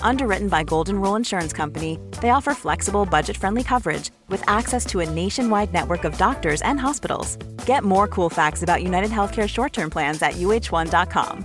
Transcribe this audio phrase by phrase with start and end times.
[0.00, 5.00] Underwritten by Golden Rule Insurance Company, they offer flexible, budget friendly coverage with access to
[5.00, 7.36] a nationwide network of doctors and hospitals.
[7.66, 11.44] Get more cool facts about United Healthcare short term plans at uh1.com.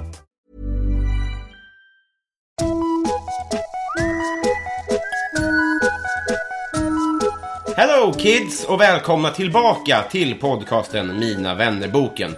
[7.78, 12.36] Hello kids och välkomna tillbaka till podcasten Mina vännerboken.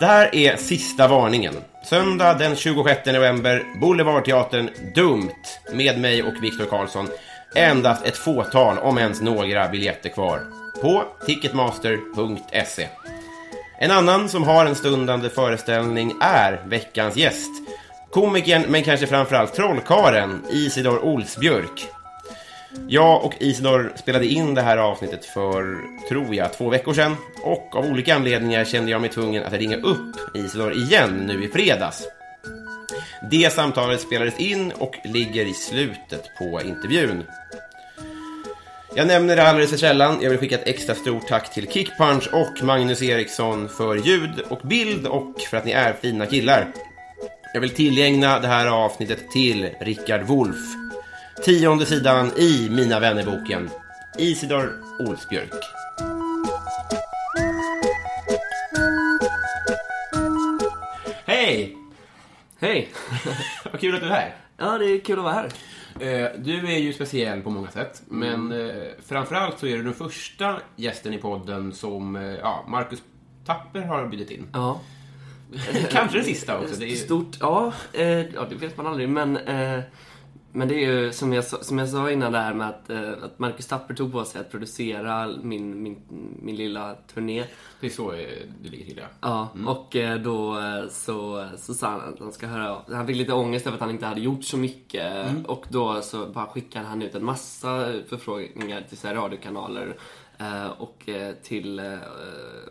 [0.00, 1.54] Det här är sista varningen.
[1.84, 5.30] Söndag den 26 november, Boulevardteatern Dumt
[5.72, 7.08] med mig och Viktor Karlsson.
[7.54, 10.40] Endast ett fåtal, om ens några, biljetter kvar.
[10.80, 12.88] På ticketmaster.se.
[13.78, 17.50] En annan som har en stundande föreställning är veckans gäst.
[18.10, 21.93] Komikern, men kanske framförallt trollkaren Isidor Olsbjörk.
[22.88, 27.16] Jag och Isidor spelade in det här avsnittet för, tror jag, två veckor sedan.
[27.42, 31.48] Och av olika anledningar kände jag mig tvungen att ringa upp Isidor igen nu i
[31.48, 32.06] fredags.
[33.30, 37.24] Det samtalet spelades in och ligger i slutet på intervjun.
[38.96, 40.18] Jag nämner det alldeles för sällan.
[40.22, 44.60] Jag vill skicka ett extra stort tack till Kickpunch och Magnus Eriksson för ljud och
[44.68, 46.72] bild och för att ni är fina killar.
[47.54, 50.83] Jag vill tillägna det här avsnittet till Rickard Wolff.
[51.42, 53.70] Tionde sidan i Mina vännerboken.
[54.18, 55.50] Isidor Olsbjörk.
[61.26, 61.76] Hej!
[62.58, 62.88] Hej!
[63.72, 64.34] Vad kul att du är här.
[64.56, 65.48] Ja, det är kul att vara här.
[66.00, 68.74] Eh, Du är ju speciell på många sätt, men eh,
[69.06, 73.02] framförallt så är du den första gästen i podden som eh, ja, Marcus
[73.46, 74.46] Tapper har bjudit in.
[74.52, 74.80] Ja.
[75.90, 76.74] Kanske den sista också.
[76.78, 76.96] Det är ju...
[76.96, 77.72] Stort, ja,
[78.34, 79.38] ja, det vet man aldrig, men
[80.56, 83.12] men det är ju som jag, som jag sa innan det här med att, eh,
[83.22, 85.96] att Marcus Tapper tog på sig att producera min, min,
[86.42, 87.44] min lilla turné.
[87.80, 88.28] Det är så eh,
[88.62, 89.48] det ligger till, ja.
[89.54, 90.56] Ja, och eh, då
[90.90, 93.90] så, så sa han att han ska höra Han fick lite ångest över att han
[93.90, 95.26] inte hade gjort så mycket.
[95.46, 99.96] Och då så bara skickade han ut en massa förfrågningar till så radiokanaler.
[100.38, 101.98] Eh, Och eh, till, eh,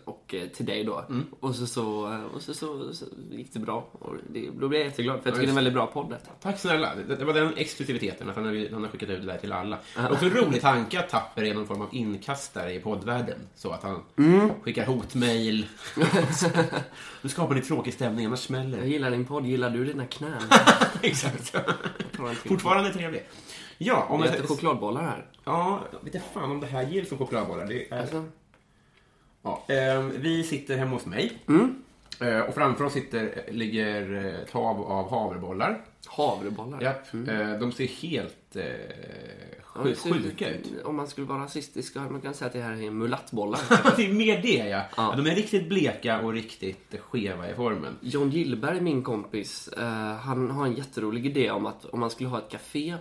[0.05, 1.05] och till dig då.
[1.39, 3.87] Och, så, så, och så, så, så gick det bra.
[3.91, 6.09] Och det, då blev jag jätteglad, för jag tycker det är en väldigt bra podd
[6.09, 6.31] detta.
[6.41, 6.91] Tack snälla.
[7.07, 9.77] Det, var den exklusiviteten, att han har, han har skickat ut det där till alla.
[9.95, 13.39] Är också en rolig tanke att Tapper är någon form av inkastare i poddvärlden.
[13.55, 14.03] Så att han
[14.61, 15.67] skickar hotmail.
[17.21, 20.41] Nu skapar ni tråkig stämning, annars smäller Jag gillar din podd, gillar du dina knän?
[21.01, 21.55] Exakt.
[22.47, 23.23] Fortfarande trevlig.
[23.85, 24.33] Ja, om jag...
[24.33, 25.25] äter chokladbollar här.
[25.43, 27.65] Ja, jag vet fan om det här ger som chokladbollar.
[27.65, 27.99] Det är...
[28.01, 28.23] Alltså,
[29.43, 31.31] Ja, ehm, vi sitter hemma hos mig.
[32.19, 35.81] Eh, och framför oss sitter, ligger eh, ett hav av havrebollar.
[36.07, 36.81] havrebollar.
[36.81, 37.13] Japp.
[37.13, 38.63] Eh, de ser helt eh,
[39.75, 40.71] Ja, sju, det ser ut- sjuka ut.
[40.85, 43.59] Om man skulle vara rasistisk man kunna säga att det här är mulattbollar.
[43.97, 44.81] det är mer det, ja.
[44.97, 45.13] ja.
[45.17, 47.95] De är riktigt bleka och riktigt skeva i formen.
[48.01, 52.29] John Gillberg, min kompis, eh, han har en jätterolig idé om att om man skulle
[52.29, 52.95] ha ett café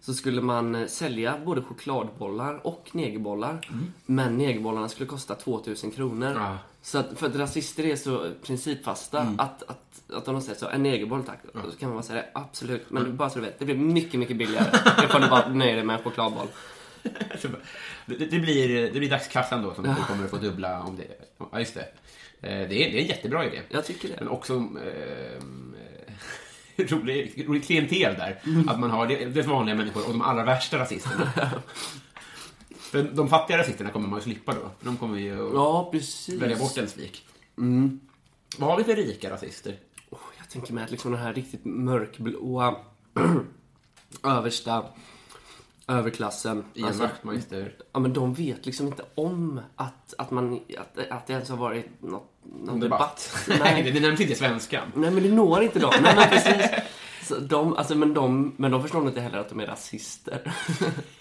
[0.00, 3.68] så skulle man eh, sälja både chokladbollar och negerbollar.
[4.06, 6.32] Men negerbollarna skulle kosta 2000 kronor.
[6.36, 6.58] Ja.
[6.88, 10.68] Så att, för att rasister är så principfasta att, att, att om de säger så,
[10.68, 12.90] en negerboll tack, så kan man bara säga det, absolut.
[12.90, 14.66] Men bara så du vet, det blir mycket, mycket billigare
[15.04, 16.46] ifall du bara nöjer dig med en chokladboll.
[18.06, 21.04] Det, det, blir, det blir dagskassan då som du kommer att få dubbla om det.
[21.52, 21.80] Ja, just det.
[22.40, 23.60] Eh, det, är, det är en jättebra idé.
[23.68, 24.14] Jag tycker det.
[24.18, 25.42] Men också eh,
[26.84, 28.40] rolig, rolig klientel där.
[28.68, 31.32] Att man har det, det vanliga människor och de allra värsta rasisterna.
[32.90, 34.70] För de fattiga rasisterna kommer man ju slippa då.
[34.80, 36.42] De kommer ju att Ja, precis.
[36.42, 37.26] välja bort en svik.
[38.58, 39.76] Vad har vi för rika rasister?
[40.10, 42.76] Oh, jag tänker mig att liksom den här riktigt mörkblåa
[44.22, 44.84] översta
[45.88, 46.64] överklassen.
[46.74, 47.74] Ian alltså, Wachtmeister.
[47.92, 51.56] ja, men de vet liksom inte om att, att, man, att, att det ens har
[51.56, 53.44] varit något, någon Debatt.
[53.46, 53.60] debatt.
[53.64, 54.92] Nej, det, nämns inte i svenskan.
[54.94, 55.92] Nej, men det når inte dem.
[56.02, 56.70] Nej, men precis.
[57.22, 60.54] Så de, alltså, men, de, men de förstår inte heller att de är rasister.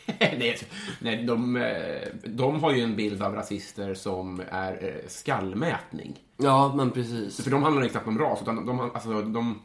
[0.19, 0.57] nej,
[0.99, 6.19] nej de, eh, de har ju en bild av rasister som är eh, skallmätning.
[6.37, 7.43] ja, men precis.
[7.43, 9.61] För de handlar inte knappt om ras, utan de, alltså, de, de,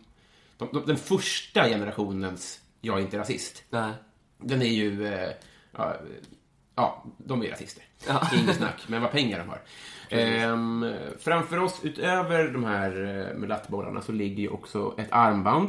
[0.59, 3.93] de, den första generationens jag är inte rasist, Nej.
[4.39, 5.11] den är ju...
[5.77, 5.97] Ja,
[6.75, 7.85] ja, de är rasister.
[8.07, 8.29] Ja.
[8.43, 9.61] Inget snack, men vad pengar de har.
[10.21, 10.87] Ehm,
[11.19, 12.91] framför oss, utöver de här
[13.33, 15.69] eh, mulattbollarna, så ligger ju också ett armband.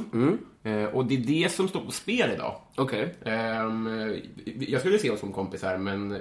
[0.63, 2.55] Eh, och det är det som står på spel idag.
[2.75, 3.15] Okej.
[3.25, 3.89] Ehm,
[4.59, 6.17] jag skulle se oss som kompisar, men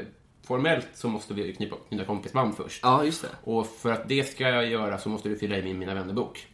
[0.47, 2.81] formellt så måste vi knyta, knyta kompisband först.
[2.83, 3.29] Ja, just det.
[3.45, 6.47] Och för att det ska jag göra så måste du fylla i min Mina vänner-bok.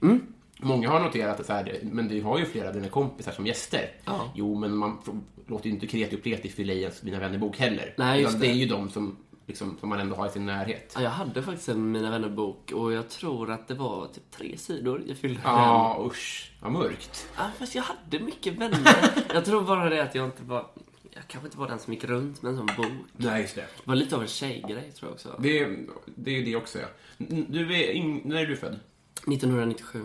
[0.61, 3.47] Många har noterat att så här, men du har ju flera av dina kompisar som
[3.47, 3.91] gäster.
[4.05, 4.33] Ja.
[4.35, 5.13] Jo, men man f-
[5.47, 7.95] låter ju inte kreti och pleti fylla i ens Mina vänner-bok heller.
[7.99, 8.53] Nej, just Utan det det.
[8.53, 9.17] är ju de som,
[9.49, 10.93] liksom, som man ändå har i sin närhet.
[10.95, 14.57] Ja, jag hade faktiskt en Mina vänner-bok och jag tror att det var typ tre
[14.59, 15.53] sidor jag fyllde den.
[15.53, 16.53] Ja, usch.
[16.61, 17.29] Vad mörkt.
[17.37, 19.13] Ja, fast jag hade mycket vänner.
[19.35, 20.67] jag tror bara det att jag inte var...
[21.11, 22.87] Jag kanske inte var den som gick runt med en sån bok.
[23.17, 23.61] Nej, just det.
[23.61, 25.37] Det var lite av en tjejgrej tror jag också.
[25.39, 25.77] Det,
[26.17, 26.87] det är det också, ja.
[27.19, 28.79] N- Du är, in, när är du född?
[29.27, 30.05] 1997.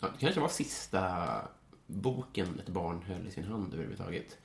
[0.00, 1.02] Ja, Det kanske var sista
[1.86, 4.36] boken ett barn höll i sin hand överhuvudtaget.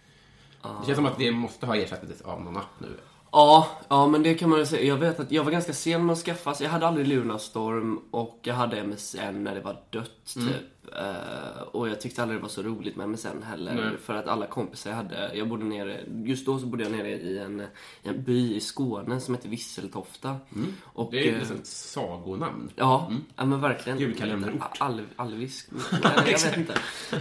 [0.62, 2.98] Det känns som att det måste ha ersatts av någon app nu.
[3.34, 4.84] Ja, ja, men det kan man ju säga.
[4.84, 6.54] Jag vet att jag var ganska sen med att skaffa.
[6.54, 10.48] Så jag hade aldrig Lunarstorm och jag hade MSN när det var dött, Mm.
[10.48, 10.62] typ.
[11.00, 13.74] Eh, och jag tyckte aldrig det var så roligt med MSN heller.
[13.76, 13.98] Nej.
[14.04, 17.10] För att alla kompisar jag hade, jag bodde nere, just då så bodde jag nere
[17.10, 17.60] i en,
[18.04, 20.36] i en by i Skåne som heter Visseltofta.
[20.84, 21.24] Och, Mm.
[21.24, 22.70] Det är eh, liksom ett sagonamn.
[22.76, 24.00] Ja, ja men verkligen.
[24.00, 24.62] Julkalenderort.
[24.80, 25.70] All, alvisk.
[26.04, 26.74] Jag vet inte.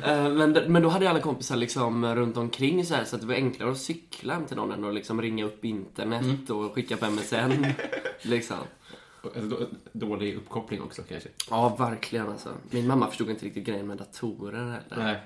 [0.05, 3.21] Eh, Men, men då hade jag alla kompisar liksom runt omkring så här så att
[3.23, 6.47] det var enklare att cykla hem till någon än att liksom ringa upp internet Mm.
[6.67, 7.67] och skicka på MSN.
[8.23, 8.57] liksom.
[9.25, 11.29] Alltså, då- dålig uppkoppling också kanske.
[11.51, 12.49] Ja, verkligen alltså.
[12.71, 15.05] Min mamma förstod inte riktigt grejen med datorer heller.
[15.05, 15.21] Nej.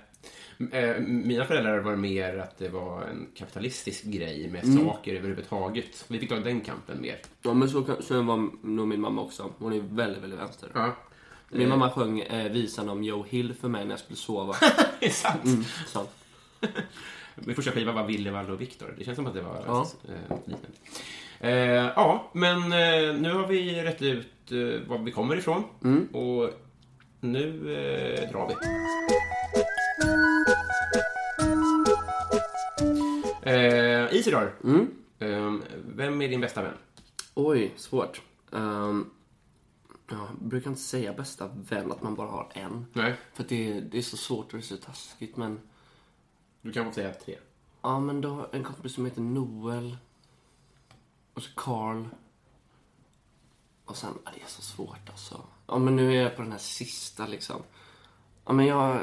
[0.73, 4.85] Eh, Mina föräldrar var mer att det var en kapitalistisk grej med Mm.
[4.87, 6.05] saker överhuvudtaget.
[6.09, 7.19] Vi fick ta den kampen mer.
[7.43, 9.51] Ja, men så, så var nog min mamma också.
[9.59, 10.71] Hon är väldigt, väldigt vänster.
[10.75, 10.97] Ja.
[11.51, 14.55] Min mamma sjöng eh, visan om Joe Hill för mig när jag skulle sova.
[15.01, 15.45] Det är sant.
[15.45, 16.07] Mm, så.
[17.35, 18.95] Min första skiva var Ville, Valle och Viktor.
[18.99, 19.87] Det känns som att det var Ja.
[20.09, 20.79] eh, liknande.
[21.41, 21.53] Eh,
[21.97, 25.65] ja, men eh, nu har vi rätt ut eh, var vi kommer ifrån.
[25.85, 26.07] Mm.
[26.07, 26.51] Och
[27.21, 28.55] nu eh, drar vi.
[33.43, 34.91] Eh, Isidor, Mm.
[35.19, 35.55] eh,
[35.87, 36.75] vem är din bästa vän?
[37.35, 38.23] Oj, svårt.
[38.51, 39.11] Um,
[40.11, 42.87] ja, jag brukar inte säga bästa vän, att man bara har en.
[42.93, 45.37] Nej, För det, det är så svårt och det är så taskigt.
[45.37, 45.61] Men,
[46.63, 47.37] du kan få säga tre.
[47.83, 49.97] ja, men då en kompis som heter Noel.
[51.37, 52.05] Och så Carl.
[53.85, 55.43] Och sen, ja, det är så svårt alltså.
[55.67, 57.63] Ja, men nu är jag på den här sista liksom.
[58.45, 59.01] Ja, men jag,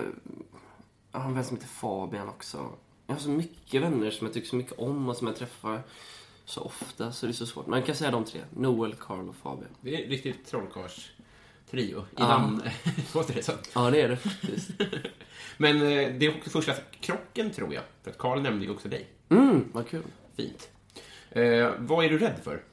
[1.12, 2.70] jag har en vän som heter Fabian också.
[3.08, 5.84] Jag har så mycket vänner som jag tycker så mycket om och som jag träffar
[6.46, 7.68] så ofta så det är så svårt.
[7.68, 8.42] Men jag kan säga de tre.
[8.50, 9.70] Noel, Carl och Fabian.
[9.82, 12.28] Det är riktigt trollkarls-trio i Ja.
[12.28, 12.62] namn.
[13.14, 13.52] Låter det så?
[13.76, 14.70] Ja, det är det faktiskt.
[15.58, 17.84] Men eh, det är också första krocken, tror jag.
[18.04, 19.08] För att Karl nämnde ju också dig.
[19.30, 20.04] Mm, vad kul.
[20.36, 20.70] Fint.
[21.36, 22.64] Eh, vad är du rädd för?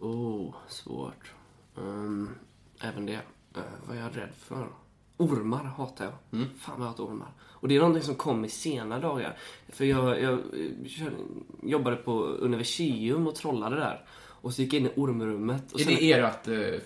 [0.00, 1.32] Oh, svårt.
[1.74, 2.30] Um,
[2.82, 3.20] även det.
[3.56, 4.66] Uh, vad är jag rädd för?
[5.16, 6.14] Ormar hatar jag.
[6.58, 7.28] Fan vad jag hatar ormar.
[7.42, 9.38] Och det är någonting som kom i sena dagar.
[9.68, 11.12] För jag, jag, eh, kör-
[11.62, 14.04] jobbade på Universium och trollade där.
[14.42, 15.72] Och så gick jag in i ormrummet.
[15.72, 16.80] Och Är sen- det ert eh,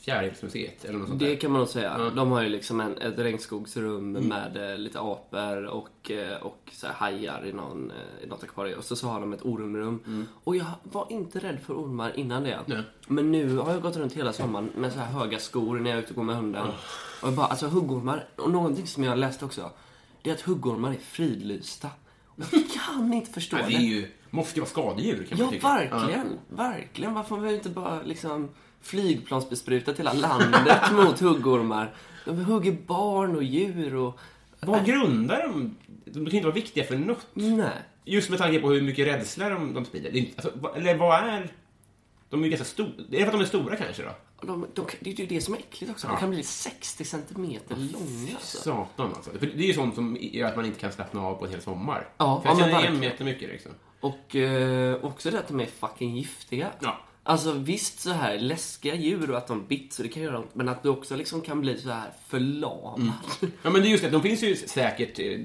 [0.00, 1.36] Fjärilsmuseet eller något sånt Det där?
[1.36, 2.10] kan man nog säga.
[2.10, 6.86] De har ju liksom en, ett regnskogsrum med eh, lite apor och, eh, och så
[6.86, 8.78] här hajar i, någon, eh, i något akvarium.
[8.78, 10.26] Och så, så har de ett ormrum.
[10.44, 12.60] Och jag var inte rädd för ormar innan det.
[12.66, 12.82] Nej.
[13.06, 15.98] Men nu har jag gått runt hela sommaren med så här höga skor när jag
[15.98, 16.66] är ute och går med hunden.
[17.22, 19.70] Och jag bara, alltså huggormar, och någonting som jag läste också.
[20.22, 21.88] Det är att huggormar är fridlysta.
[22.26, 25.46] Och jag kan inte förstå Nej, det är ju, måste ju vara skadedjur kan man
[25.46, 25.68] Ja, tycka.
[25.68, 26.26] verkligen.
[26.48, 27.14] Verkligen.
[27.14, 28.48] Varför har vi inte bara liksom
[28.82, 31.94] flygplansbesprutat hela landet mot huggormar?
[32.24, 34.18] De hugger barn och djur och...
[34.60, 35.76] Vad grundar de?
[36.04, 37.26] De kan ju inte vara viktiga för något.
[37.34, 37.68] Nej.
[38.04, 40.12] Just med tanke på hur mycket rädsla de, de sprider.
[40.12, 41.52] Det inte, alltså, eller vad är...
[42.30, 42.90] De är ju ganska stora.
[43.08, 44.10] Det är för att de är stora kanske då?
[44.46, 46.06] De, de, det är ju det som är äckligt också.
[46.06, 48.34] De kan bli 60 centimeter långa.
[48.34, 48.58] Alltså.
[48.58, 49.30] Satan alltså.
[49.30, 51.50] För det är ju sånt som gör att man inte kan slappna av på en
[51.50, 52.08] hel sommar.
[52.16, 53.72] Ja, för jag ja, känner igen mig jättemycket liksom.
[54.00, 56.70] Och eh, också det att de är fucking giftiga.
[56.80, 57.00] Ja.
[57.24, 60.54] Alltså visst så här läskiga djur och att de bits och det kan göra ont.
[60.54, 63.12] Men att du också liksom kan bli så här förlamad.
[63.62, 64.10] Ja, men det är just det.
[64.10, 65.18] De finns ju säkert...
[65.18, 65.38] eh,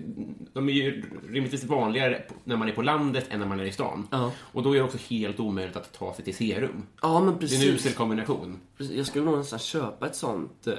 [0.54, 3.72] De är ju rimligtvis vanligare när man är på landet än när man är i
[3.72, 4.08] stan.
[4.12, 4.32] Ja.
[4.40, 6.84] Och då är det också helt omöjligt att ta sig till serum.
[7.02, 7.64] Ja, men Det är en precis.
[7.64, 8.60] usel kombination.
[8.78, 10.76] Precis, Jag skulle nog nästan köpa ett sånt eh,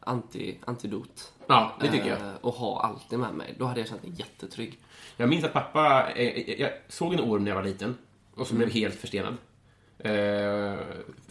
[0.00, 1.32] anti, antidot.
[1.46, 2.18] Ja, det tycker jag.
[2.20, 3.54] Eh, och ha alltid med mig.
[3.58, 4.78] Då hade jag känt mig jättetrygg.
[5.16, 7.96] Jag minns att pappa, eh, jag såg en orm när jag var liten
[8.34, 9.36] och så blev helt förstenad.
[10.06, 10.74] Eh,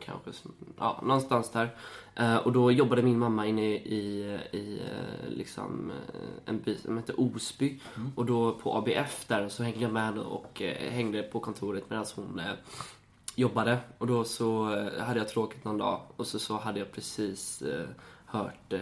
[0.00, 0.30] kanske,
[0.78, 1.76] ja någonstans där.
[2.14, 5.96] Eh, och då jobbade min mamma inne i, i, eh, liksom eh,
[6.44, 7.80] en by som heter Osby.
[8.14, 12.40] Och då på ABF där så hängde jag med och hängde på kontoret medan hon
[13.34, 13.78] jobbade.
[13.98, 14.64] Och då så
[15.00, 17.62] hade jag tråkigt någon dag och så, så hade jag precis
[18.36, 18.78] hört eh,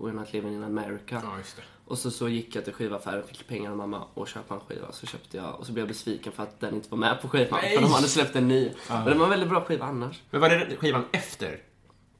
[0.00, 1.20] We're Not Living in America.
[1.24, 1.62] Ja, just det.
[1.84, 4.92] Och så, så gick jag till skivaffären, fick pengar av mamma och köpa en skiva.
[4.92, 7.28] Så köpte jag och så blev jag besviken för att den inte var med på
[7.28, 7.58] skivan.
[7.62, 7.74] Nej!
[7.74, 8.70] För de hade släppt en ny.
[8.88, 10.22] Men det var en väldigt bra skiva annars.
[10.30, 11.58] Men var det skivan efter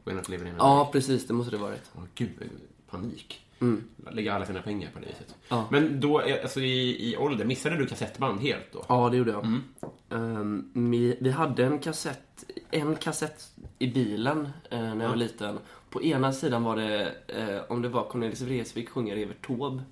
[0.04, 1.26] We're Not Living in Ja, precis.
[1.26, 1.90] Det måste det varit.
[1.96, 2.50] Åh, gud,
[2.90, 3.42] panik.
[4.10, 5.34] Lägga alla sina pengar på det viset.
[5.48, 5.66] Ja.
[5.70, 8.84] Men då, eh, alltså i, i ålder, missade du kassettband helt då?
[8.88, 9.60] Ja, det gjorde jag.
[10.10, 15.58] Ehm, vi, vi hade en kassett, en kassett i bilen eh, när jag var liten.
[15.92, 19.82] På ena sidan var det, eh, om det var Cornelis Vreeswijk sjunger Evert Taube.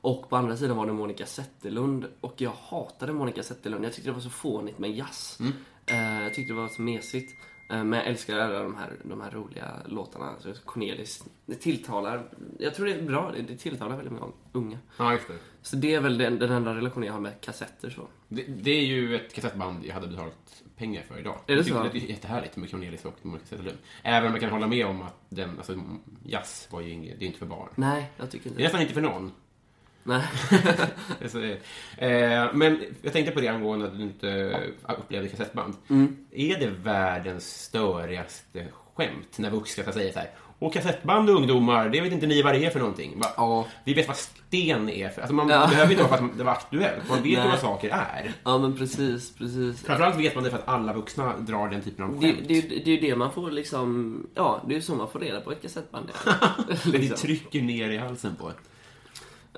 [0.00, 2.06] Och på andra sidan var det Monica Zetterlund.
[2.20, 3.84] Och jag hatade Monica Zetterlund.
[3.84, 5.38] Jag tyckte det var så fånigt med jazz.
[5.86, 7.34] Eh, jag tyckte det var så mesigt.
[7.70, 10.32] Eh, men jag älskar alla de här, de här roliga låtarna.
[10.40, 14.78] Så Cornelis, det tilltalar, jag tror det är bra, det, det tilltalar väldigt många unga.
[14.98, 15.38] Ja, just det.
[15.62, 18.08] Så det är väl den, den enda relationen jag har med kassetter så.
[18.28, 18.42] det.
[18.42, 21.38] Det är ju ett kassettband jag hade betalat pengar för idag.
[21.46, 21.82] Är det så?
[21.82, 23.78] Det är jättehärligt med Cornelis och Monica Zetterlund.
[24.02, 25.80] Även om jag kan hålla med om att den, alltså
[26.24, 27.68] jazz var ju inget, det är inte för barn.
[27.74, 29.32] Nej, jag tycker Det är inte nästan inte för någon.
[30.06, 30.22] Nej.
[31.22, 31.44] Alltså,
[31.98, 34.60] eh, men jag tänkte på det angående att du inte
[34.98, 35.74] upplevde kassettband.
[35.90, 36.16] Mm.
[36.30, 42.12] Är det världens störigaste skämt när vuxna säger så här och kassettband ungdomar, det vet
[42.12, 43.18] inte ni vad det är för någonting.
[43.20, 43.26] Va?
[43.36, 43.66] Ja.
[43.84, 45.20] Vi vet vad sten är för...
[45.20, 45.66] Alltså man Ja.
[45.66, 47.08] behöver inte vara för att det var aktuellt.
[47.08, 48.32] Man vet ju vad saker är.
[48.44, 49.82] Ja, men precis, precis.
[49.82, 52.48] Framförallt vet man det för att alla vuxna drar den typen av Det, skämt.
[52.48, 55.20] det, det är ju det man får liksom, ja, det är ju så man får
[55.20, 56.32] reda på ett kassettband är.
[56.92, 57.16] Det liksom.
[57.16, 58.54] trycker ner i halsen på en.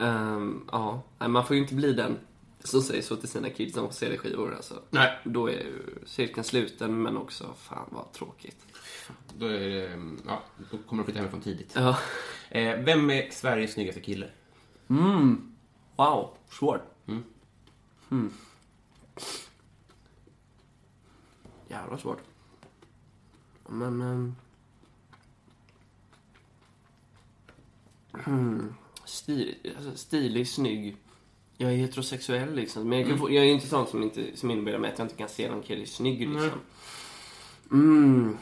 [0.07, 2.17] Ehm, ja, man får ju inte bli den
[2.65, 4.75] som säger så till sina kids om CD-skivor alltså.
[4.91, 5.19] Nej.
[5.25, 8.57] Då är ju cirkeln sluten, men också, fan vad tråkigt.
[9.39, 11.73] Då, det, ja, då kommer de flytta hemifrån tidigt.
[11.75, 11.99] Ja.
[12.51, 14.31] Eh, vem är Sveriges snyggaste kille?
[15.97, 16.83] Wow, svårt.
[17.07, 18.31] Mm.
[21.69, 22.21] Jävla svårt.
[23.69, 24.01] Men...
[24.01, 24.35] ehm,
[28.13, 28.75] hmm,
[29.05, 30.97] stil, alltså, stilig, snygg.
[31.57, 32.89] Jag är heterosexuell liksom.
[32.89, 35.17] Men jag, kan få, jag är inte sån som, inte, som innebär att jag inte
[35.17, 36.61] kan se någon kille snygg liksom.
[37.71, 38.37] Mm.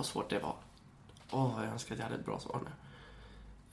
[0.00, 0.56] Vad svårt det var.
[1.30, 2.70] Åh, jag önskar att jag hade ett bra svar nu.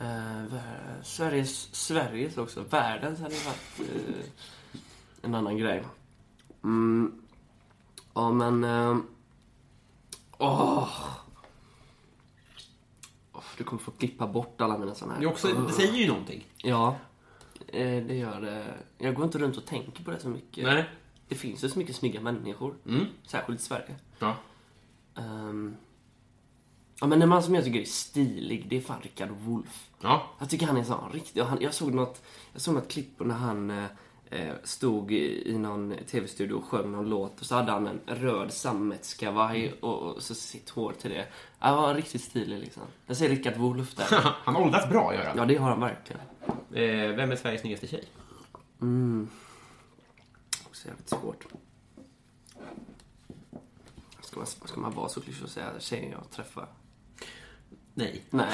[0.05, 2.63] Eh, Sveriges, Sveriges också.
[2.63, 4.25] Världens hade ju varit eh,
[5.21, 5.83] en annan grej.
[6.63, 7.21] Mm.
[8.13, 8.63] Ja, men...
[8.63, 8.97] eh,
[10.37, 10.89] Åh!
[13.33, 15.21] Åh, du kommer få klippa bort alla mina såna här.
[15.21, 16.45] Det, också, det säger ju någonting.
[16.57, 16.95] Ja,
[17.67, 18.73] eh, det gör det.
[18.97, 20.63] Jag går inte runt och tänker på det så mycket.
[20.65, 20.89] Nej.
[21.27, 22.75] Det finns ju så mycket snygga människor.
[22.85, 23.05] Mm.
[23.23, 23.95] Särskilt i Sverige.
[24.19, 24.35] Ja.
[25.15, 25.75] Ehm,
[27.01, 29.89] ja, men en man som jag tycker är stilig, det är fan Rickard Wolff.
[30.01, 30.23] Ja.
[30.39, 31.43] Jag tycker han är sån riktig.
[31.43, 32.21] och Han, jag, såg något,
[32.53, 33.85] jag såg något klipp på när han eh,
[34.29, 38.53] eh, stod i, någon tv-studio och sjöng någon låt och så hade han en röd
[38.53, 41.27] sammetskavaj och, och så sitt hår till det.
[41.59, 42.83] Han var riktigt stilig liksom.
[43.05, 44.07] Jag säger Rickard Wolff där.
[44.43, 45.37] Han åldras bra, gör han.
[45.37, 46.21] Ja, det har han verkligen.
[46.73, 48.03] Eh, vem är Sveriges snyggaste tjej?
[50.65, 51.45] Också jävligt svårt.
[54.21, 56.67] Ska man, ska man vara så klyschig och säga tjejen jag träffar?
[57.97, 58.21] Nej.
[58.29, 58.47] Nej.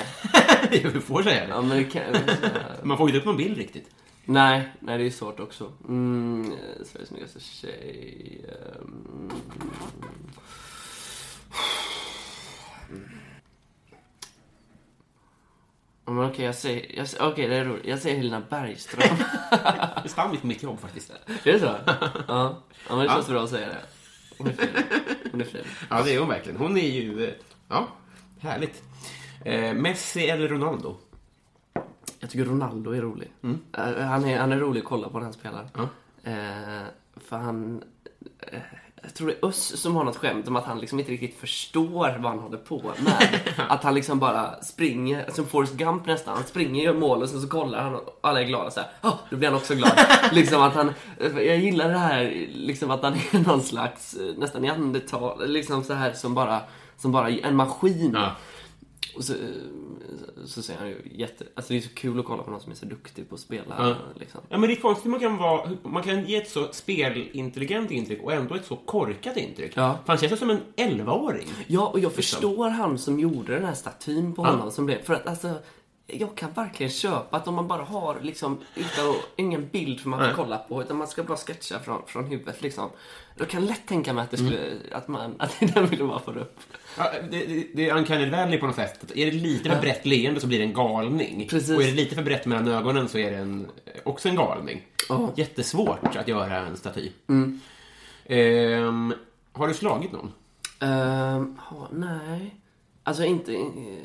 [0.94, 1.50] du får säga det.
[1.50, 2.04] Ja, men det kan.
[2.84, 3.90] Man får ju inte upp någon bild riktigt.
[4.26, 5.72] Nej, nej det är svårt också.
[5.88, 8.46] Mm, eh, Sveriges snyggaste tjej.
[16.06, 16.96] Ja, men okej, jag säger...
[16.98, 17.86] Jag, säger- okej, det är roligt.
[17.86, 19.18] Jag säger Helena Bergström.
[20.04, 21.12] Det stann mitt jobb faktiskt.
[21.44, 21.66] är det så?
[21.66, 21.84] Ja.
[22.28, 23.78] ja, men det känns bra att säga det.
[24.38, 24.70] Hon är fin.
[25.32, 25.62] Hon är fin.
[25.90, 26.58] Ja, det är hon verkligen.
[26.58, 27.26] Hon är ju...
[27.28, 27.34] eh,
[27.70, 27.88] Ja,
[28.40, 28.84] härligt.
[29.46, 30.96] Eh, Messi eller Ronaldo?
[32.20, 33.32] Jag tycker Ronaldo är rolig.
[33.44, 35.68] Eh, Han, är, han är rolig att kolla på när han spelar.
[35.76, 35.82] Ja.
[36.32, 36.84] Eh,
[37.28, 37.84] för han...
[38.40, 38.60] Eh,
[39.06, 41.40] jag tror det är Öss som har något skämt om att han liksom inte riktigt
[41.40, 43.40] förstår vad han håller på med.
[43.70, 46.36] att han liksom bara springer, som Forrest Gump nästan.
[46.36, 48.90] Han springer, gör mål och sen så kollar han och alla är glada så här.
[49.02, 49.92] Oh, då blir han också glad.
[50.32, 50.94] liksom att han,
[51.36, 55.94] jag gillar det här, liksom att han är någon slags eh, nästan neandertal, liksom så
[55.94, 56.60] här som bara,
[56.98, 58.12] som bara en maskin.
[58.14, 58.32] Ja.
[59.16, 59.34] Och så,
[60.46, 61.46] så säger han ju jätte...
[61.56, 63.42] Alltså det är så kul att kolla på någon som är så duktig på att
[63.42, 63.76] spela.
[63.78, 63.96] Ja.
[64.20, 64.42] Liksom.
[64.50, 65.70] Ja, men det är konstigt man kan vara...
[65.84, 69.72] Man kan ge ett så spelintelligent intryck och ändå ett så korkat intryck.
[69.76, 70.00] Ja.
[70.06, 71.48] För han känns som en 11-åring.
[71.68, 74.50] Ja, och jag förstår han som gjorde den här statyn på Ja.
[74.50, 74.72] honom.
[74.72, 75.54] Som blev, för att alltså,
[76.08, 80.20] jag kan verkligen köpa att om man bara har liksom, utan ingen bild för man
[80.20, 80.36] får Nej.
[80.36, 82.90] kolla på, utan man ska bara sketcha från, från huvudet liksom.
[83.38, 84.78] Då kan jag lätt tänka mig att det skulle, Mm.
[84.92, 86.60] att man, att den ville bara få det upp.
[86.98, 89.12] Ja, det, det, det är uncanny valley på något sätt.
[89.16, 91.48] Är det lite för brett leende så blir det en galning.
[91.50, 91.76] Precis.
[91.78, 93.68] Och är det lite för brett mellan ögonen så är det en,
[94.04, 94.82] också en galning.
[95.10, 95.32] Ja.
[95.36, 97.10] Jättesvårt att göra en staty.
[97.30, 97.60] Mm.
[98.26, 99.14] Ehm,
[99.54, 100.32] har du slagit någon?
[100.80, 102.56] Ehm, ja, nej.
[103.04, 103.54] Alltså inte,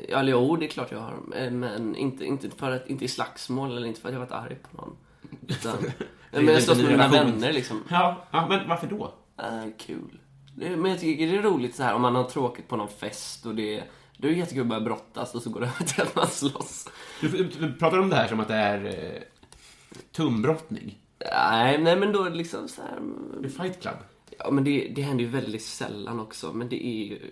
[0.09, 1.13] ja, eller jo, det är klart jag har.
[1.35, 4.31] eh, Men inte, inte för att, inte i slagsmål eller inte för att jag varit
[4.31, 4.95] arg på någon.
[5.47, 5.77] Utan,
[6.31, 7.83] men jag slåss med mina vänner liksom.
[7.89, 9.13] Ja, ja, men varför då?
[9.37, 10.19] Äh, kul.
[10.55, 12.87] Det, men jag tycker det är roligt så här om man har tråkigt på någon
[12.89, 13.83] fest och det,
[14.17, 16.87] det är jättekul att börja brottas och så går det över till att man slåss.
[17.21, 19.21] Du, du pratar om det här som att det är eh,
[20.11, 20.97] tumbrottning.
[21.31, 22.99] Nej, nej men då liksom så här.
[23.41, 23.95] Det är fight club.
[24.39, 26.53] Ja, men det, det händer ju väldigt sällan också.
[26.53, 27.31] Men det är ju...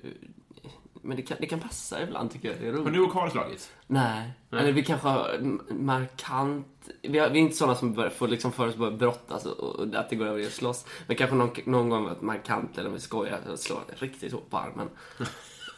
[1.07, 2.57] Men det kan, det kan passa ibland tycker jag.
[2.59, 2.83] Det är roligt.
[2.83, 3.71] Har du och Karl slagits?
[3.87, 4.31] Nej.
[4.51, 5.39] Eller vi kanske har
[5.73, 6.89] markant...
[7.01, 9.59] Vi, har, vi är inte sådana som bör, får liksom för oss börja brottas och,
[9.59, 10.85] och att det går över i att slåss.
[11.07, 14.49] Men kanske någon, någon gång varit markant eller om vi skojar och slår riktigt hårt
[14.49, 14.89] på armen.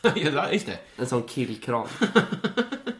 [0.15, 0.79] ja, just det.
[0.95, 1.87] En sån killkram.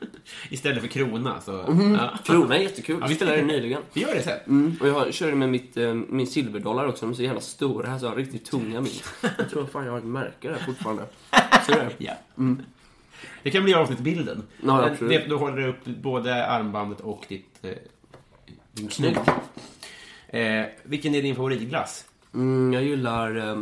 [0.50, 1.62] Istället för krona så...
[1.62, 1.94] Mm.
[1.94, 2.20] Ja.
[2.26, 2.98] Krona är jättekul.
[3.02, 3.82] Ja, vi spelade det nyligen.
[3.94, 4.40] Vi gör det sen.
[4.48, 7.06] Mm, och jag körde med mitt, eh, min silverdollar också.
[7.06, 7.90] De är så jävla stora.
[7.90, 9.04] Här så har jag riktigt tunga mynt.
[9.38, 11.06] Jag tror fan jag har ett märke där fortfarande.
[11.66, 11.94] Ser du det?
[11.98, 12.14] Ja.
[13.44, 14.36] Det kan bli avsnittsbilden.
[14.38, 14.46] Mm.
[14.62, 15.24] Ja, absolut.
[15.24, 17.60] det, då håller du upp både armbandet och ditt...
[17.62, 17.72] Eh,
[18.72, 18.94] din knut.
[18.94, 19.30] Snyggt.
[20.28, 22.06] Eh, vilken är din favoritglass?
[22.34, 23.58] Mm, jag gillar, eh,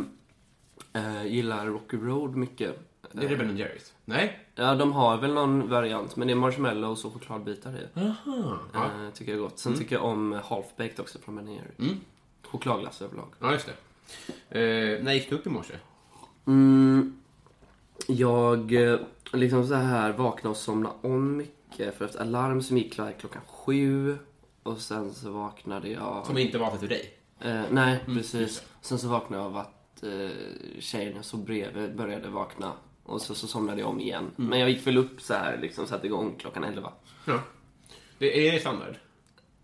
[1.02, 2.78] eh, gillar Rocky Road mycket.
[3.12, 3.94] Det är det Ben Jerrys?
[4.04, 4.38] Nej?
[4.60, 8.00] Ja, de har väl någon variant, men det är marshmallows och chokladbitar i.
[8.00, 8.58] Aha.
[8.72, 8.84] Ja.
[8.84, 9.58] Eh, tycker jag är gott.
[9.58, 11.94] Sen tycker jag om half-baked också från Ben Jerry.
[12.42, 13.26] Chokladglass överlag.
[13.38, 13.74] ja, just det.
[14.60, 15.74] Eh, när gick du upp i morse?
[16.46, 17.20] Mm,
[18.06, 18.98] jag eh,
[19.32, 24.18] liksom så här vaknade och somnade om mycket för ett alarm som gick klockan sju.
[24.62, 26.26] Och sen så vaknade jag...
[26.26, 27.14] Som inte var för dig?
[27.40, 28.62] Eh, nej, precis.
[28.80, 30.30] Sen så vaknade jag av att eh,
[30.78, 32.72] tjejen jag såg bredvid började vakna.
[33.08, 34.30] Och så, så somnade jag om igen.
[34.36, 36.92] Men jag gick väl upp så här, liksom satte igång klockan elva.
[37.24, 37.40] Ja.
[38.18, 38.94] Det är det standard?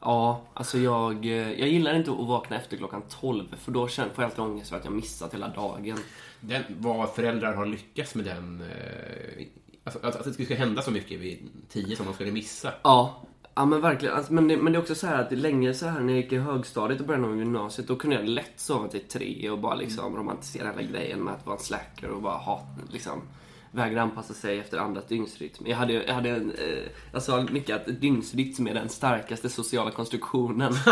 [0.01, 4.05] Ja, alltså jag, eh, jag gillar inte att vakna efter klockan 12 för då får
[4.17, 5.99] jag alltid ångest för att jag missat hela dagen.
[6.41, 8.61] Den, vad föräldrar har lyckats med den...
[8.61, 9.47] Eh,
[9.85, 12.73] alltså, att, att det ska hända så mycket vid tio som de skulle missa.
[12.83, 13.23] Ja,
[13.55, 14.15] ja men verkligen.
[14.15, 16.23] Alltså, men, det, men det är också så här att länge så här när jag
[16.23, 19.59] gick i högstadiet och början av gymnasiet då kunde jag lätt sova till tre och
[19.59, 23.23] bara liksom romantisera hela grejen med att vara en slacker och bara hat, liksom
[23.75, 25.67] vägra anpassa sig efter andras dygnsrytm.
[25.67, 29.91] Jag hade, jag hade en, eh, jag sa mycket att dygnsrytm är den starkaste sociala
[29.91, 30.73] konstruktionen.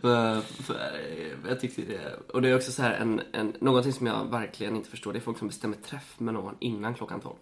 [0.00, 2.20] för, för, eh, jag tyckte det.
[2.32, 5.12] Och det är också så här en, en, någonting som jag verkligen inte förstår.
[5.12, 7.34] Det är folk som bestämmer träff med någon innan klockan 12.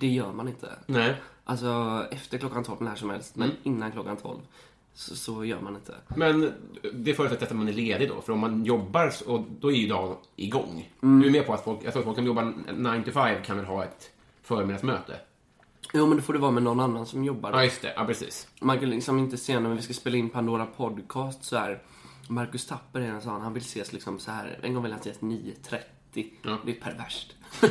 [0.00, 0.68] Det gör man inte.
[0.86, 1.16] Nej.
[1.44, 4.38] Alltså efter klockan 12 när som helst, men innan klockan 12
[4.94, 5.94] så, så gör man inte.
[6.16, 6.52] Men
[6.94, 9.88] det förutsätter att man är ledig då, för om man jobbar så, då är ju
[9.88, 10.90] dagen igång.
[11.02, 11.20] Mm.
[11.20, 13.42] Du är med på att folk, jag tror att folk som jobbar 9 to 5
[13.42, 14.10] kan väl ha ett
[14.42, 15.20] förmiddagsmöte?
[15.94, 17.52] Jo, men då får det vara med någon annan som jobbar.
[17.52, 17.92] Ja, just det.
[17.96, 18.48] Ja, precis.
[18.60, 21.82] Man kan liksom inte se när vi ska spela in Pandora Podcast så här.
[22.28, 24.58] Marcus Tapper är en sån, han vill ses liksom så här.
[24.62, 25.78] En gång vill han ses 9.30.
[26.42, 26.58] Ja.
[26.64, 27.36] Det är perverst.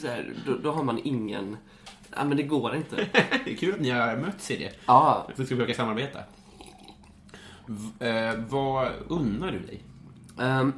[0.00, 1.56] så här, då, då har man ingen...
[2.16, 2.96] Ja, men det går inte.
[3.44, 4.72] Det är kul att ni har mötts i det.
[4.86, 6.18] Ja, Så ska vi försöka samarbeta.
[7.66, 9.82] V- eh, vad unnar du dig?
[10.40, 10.72] Ehm,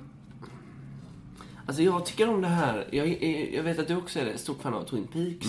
[1.67, 2.87] alltså jag tycker om det här.
[2.91, 3.23] Jag,
[3.55, 5.47] jag, vet att du också är stort fan av Twin Peaks.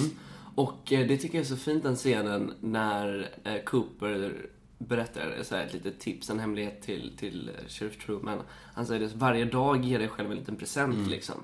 [0.56, 4.46] Och eh, det tycker jag är så fint den scenen när eh, Cooper
[4.78, 8.42] berättar så här, ett litet tips, en hemlighet till, till Sheriff Truman.
[8.74, 11.36] Han säger det, varje dag ger dig själv en liten present liksom.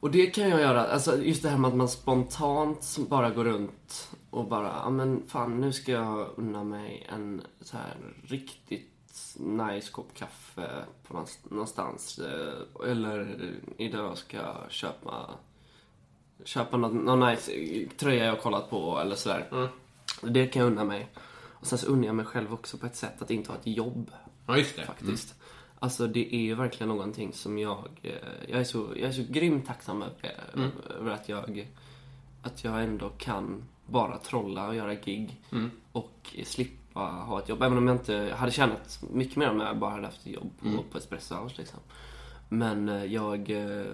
[0.00, 3.44] Och det kan jag göra, alltså just det här med att man spontant bara går
[3.44, 8.90] runt och bara, ja men fan nu ska jag unna mig en så här riktigt
[9.38, 10.68] nice kopp kaffe
[11.08, 12.18] på någonst- någonstans.
[12.18, 13.36] eh, Eller
[13.76, 15.30] idag ska jag köpa,
[16.44, 17.52] köpa någon, någon nice
[17.96, 19.48] tröja jag kollat på eller sådär.
[20.22, 21.08] Det kan jag unna mig.
[21.60, 23.66] Och sen så unnar jag mig själv också på ett sätt att inte ha ett
[23.66, 24.10] jobb.
[24.46, 24.86] Ja, just det.
[24.86, 25.34] Faktiskt.
[25.78, 27.88] Alltså det är ju verkligen någonting som jag...
[28.02, 28.12] eh,
[28.48, 30.70] Jag är så, jag är så grymt tacksam över, det, Mm.
[31.00, 31.68] över att jag...
[32.42, 35.42] Att jag ändå kan bara trolla och göra gig.
[35.52, 35.70] Mm.
[35.92, 37.62] Och slippa ha ett jobb.
[37.62, 40.50] Även om jag inte hade tjänat mycket mer om jag bara hade haft ett jobb
[40.60, 40.80] på, Mm.
[40.92, 41.80] på Espresso House liksom.
[42.48, 43.50] Men eh, jag...
[43.50, 43.86] eh,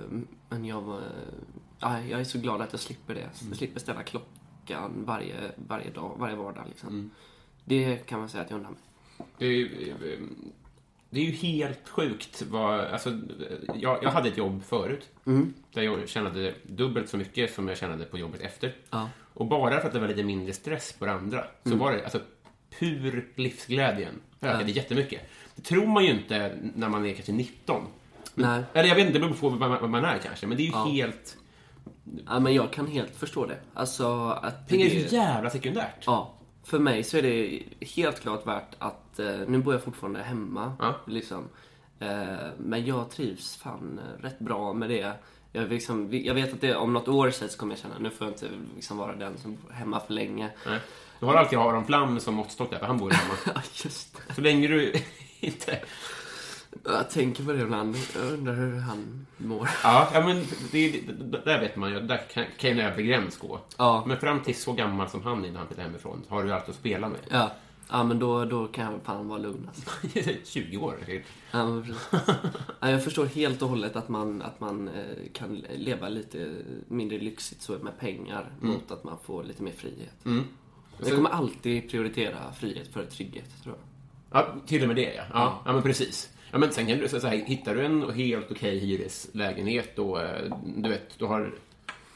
[0.48, 1.00] Men jag var...
[1.78, 3.20] Ja, jag är så glad att jag slipper det.
[3.20, 3.32] Mm.
[3.48, 7.10] Jag slipper ställa klockan varje, varje dag, varje vardag liksom.
[7.66, 7.90] Mm.
[7.90, 8.80] Det kan man säga att jag undrar mig.
[9.38, 9.68] Det är, ju,
[11.10, 12.42] det är ju helt sjukt.
[12.42, 13.18] Vad, alltså,
[13.74, 15.10] jag, jag hade ett jobb förut
[15.72, 18.74] där jag tjänade dubbelt så mycket som jag tjänade på jobbet efter.
[18.90, 19.08] Ja.
[19.34, 22.02] Och bara för att det var lite mindre stress på det andra så var det
[22.02, 22.20] alltså,
[22.78, 25.20] pur livsglädjen ökade jättemycket.
[25.54, 27.82] Det tror man ju inte när man är kanske 19.
[28.34, 28.62] Nej.
[28.72, 30.46] Eller jag vet inte, det beror på vad man, är kanske.
[30.46, 30.84] Men det är ju Ja.
[30.84, 31.36] helt...
[32.26, 33.58] Ja, men jag kan helt förstå det.
[33.74, 34.68] Alltså att...
[34.68, 36.02] Pengar är så jävla sekundärt.
[36.06, 36.34] Ja.
[36.64, 39.18] För mig så är det helt klart värt att...
[39.18, 40.72] Eh, nu bor jag fortfarande hemma.
[40.78, 40.94] Ja.
[41.06, 41.48] Liksom.
[41.98, 45.12] Eh, men jag trivs fan rätt bra med det.
[45.52, 48.26] Jag, liksom, jag vet att det, om något år så kommer jag känna nu får
[48.26, 50.50] jag inte liksom vara den som bor hemma för länge.
[50.66, 50.80] Nej.
[51.20, 53.34] Du har alltid Aron Flam som måttstock där, för han bor hemma.
[53.54, 54.34] Ja, just det.
[54.34, 54.92] Så länge du
[55.40, 55.78] inte...
[56.84, 57.96] Jag tänker på det ibland.
[58.14, 59.68] Jag undrar hur han mår.
[59.82, 63.38] Ja, ja men det, det, där vet man ju, där kan, kan en övre gräns
[63.38, 63.60] gå.
[63.76, 64.04] Ja.
[64.06, 66.68] Men fram till så gammal som han är när han flyttar hemifrån har du allt
[66.68, 67.20] att spela med.
[67.30, 67.50] Ja.
[67.90, 69.90] Ja, men då, då kan jag fan vara lugn alltså.
[70.44, 70.96] 20 år.
[71.50, 71.98] Ja, men precis.
[72.80, 76.54] ja, jag förstår helt och hållet att man, att man eh, kan leva lite
[76.88, 80.24] mindre lyxigt så med pengar mot att man får lite mer frihet.
[80.24, 80.44] Mm.
[80.98, 83.84] Jag kommer alltid prioritera frihet före trygghet, tror jag.
[84.40, 85.22] Ja, till och med det ja.
[85.32, 86.30] Ja, ja men precis.
[86.54, 90.22] Ja, men sen kan du, så så här, hittar du en helt okej hyreslägenhet och
[90.22, 91.54] eh, du vet, du har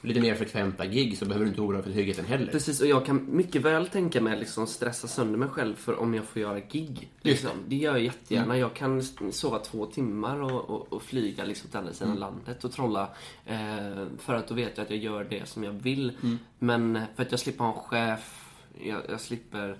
[0.02, 2.52] lite mer frekventa gig så behöver du inte oroa dig för tryggheten heller.
[2.52, 6.14] Precis, och jag kan mycket väl tänka mig liksom stressa sönder mig själv för om
[6.14, 7.08] jag får göra gig.
[7.20, 7.50] Liksom.
[7.68, 8.58] Det gör jag jättegärna.
[8.58, 12.72] Jag kan sova två timmar och, och, och flyga liksom till andra sidan landet och
[12.72, 13.08] trolla.
[13.46, 16.12] Eh, för att då vet jag att jag gör det som jag vill.
[16.58, 19.78] Men för att jag slipper ha en chef, jag, jag slipper...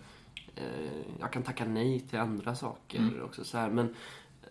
[0.57, 0.65] Eh,
[1.21, 3.45] jag kan tacka nej till andra saker också.
[3.45, 3.71] Så här.
[3.71, 3.95] Men,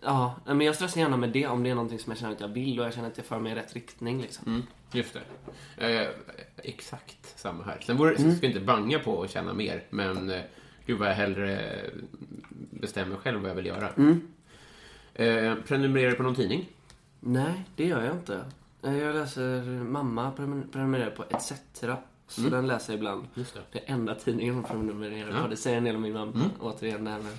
[0.02, 2.40] ja, men jag stressar gärna med det om det är någonting som jag känner att
[2.40, 4.20] jag vill och jag känner att jag för mig i rätt riktning.
[4.22, 4.44] Liksom.
[4.46, 5.16] Mm, just
[5.76, 6.00] det.
[6.00, 6.08] Eh,
[6.56, 7.78] exakt samma här.
[7.86, 10.40] Sen vore, ska jag inte banga på att tjäna mer, men eh,
[10.86, 11.80] gud vad jag hellre
[12.70, 13.88] bestämmer själv vad jag vill göra.
[15.14, 16.68] Eh, prenumererar du på någon tidning?
[17.20, 18.44] Nej, det gör jag inte.
[18.82, 21.52] Eh, Jag läser, mamma prenumer- prenumererar på ETC.
[22.28, 23.26] Så den läser jag ibland.
[23.34, 23.60] Just det.
[23.72, 25.48] Det är enda tidningen hon prenumererar på.
[25.48, 26.32] Det säger en del om min mamma.
[26.60, 27.32] Återigen det här med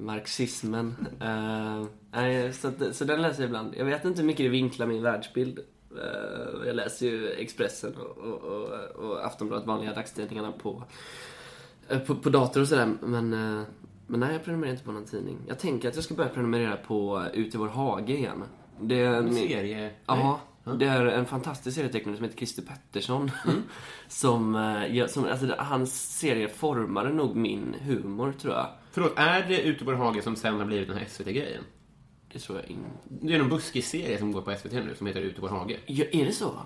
[0.00, 0.94] marxismen.
[2.12, 3.74] Nej, så, att, så den läser jag ibland.
[3.76, 5.58] Jag vet inte hur mycket det vinklar min världsbild.
[5.96, 10.84] Eh, jag läser ju Expressen och, och, och, och Aftonbladet, vanliga dagstidningarna på,
[11.88, 12.92] eh, på, på dator och sådär.
[13.00, 13.62] Men, eh,
[14.06, 15.38] men nej, jag prenumererar inte på någon tidning.
[15.48, 18.42] Jag tänker att jag ska börja prenumerera på Ut i vår hage igen.
[18.80, 19.90] Det är En min- serie?
[20.06, 20.40] Ja,
[20.78, 23.30] det är en fantastisk serietecknare som heter Christer Pettersson.
[23.44, 23.62] Mm.
[24.08, 24.74] som,
[25.08, 28.66] som, alltså, hans serie formade nog min humor, tror jag.
[28.92, 31.64] Förlåt, är det Ute på hage som sen har blivit den här SVT-grejen?
[32.32, 32.90] Det tror jag inte.
[33.08, 35.78] Det är någon buskisserie som går på SVT nu som heter Ute på hage.
[35.86, 36.60] Ja, är det så?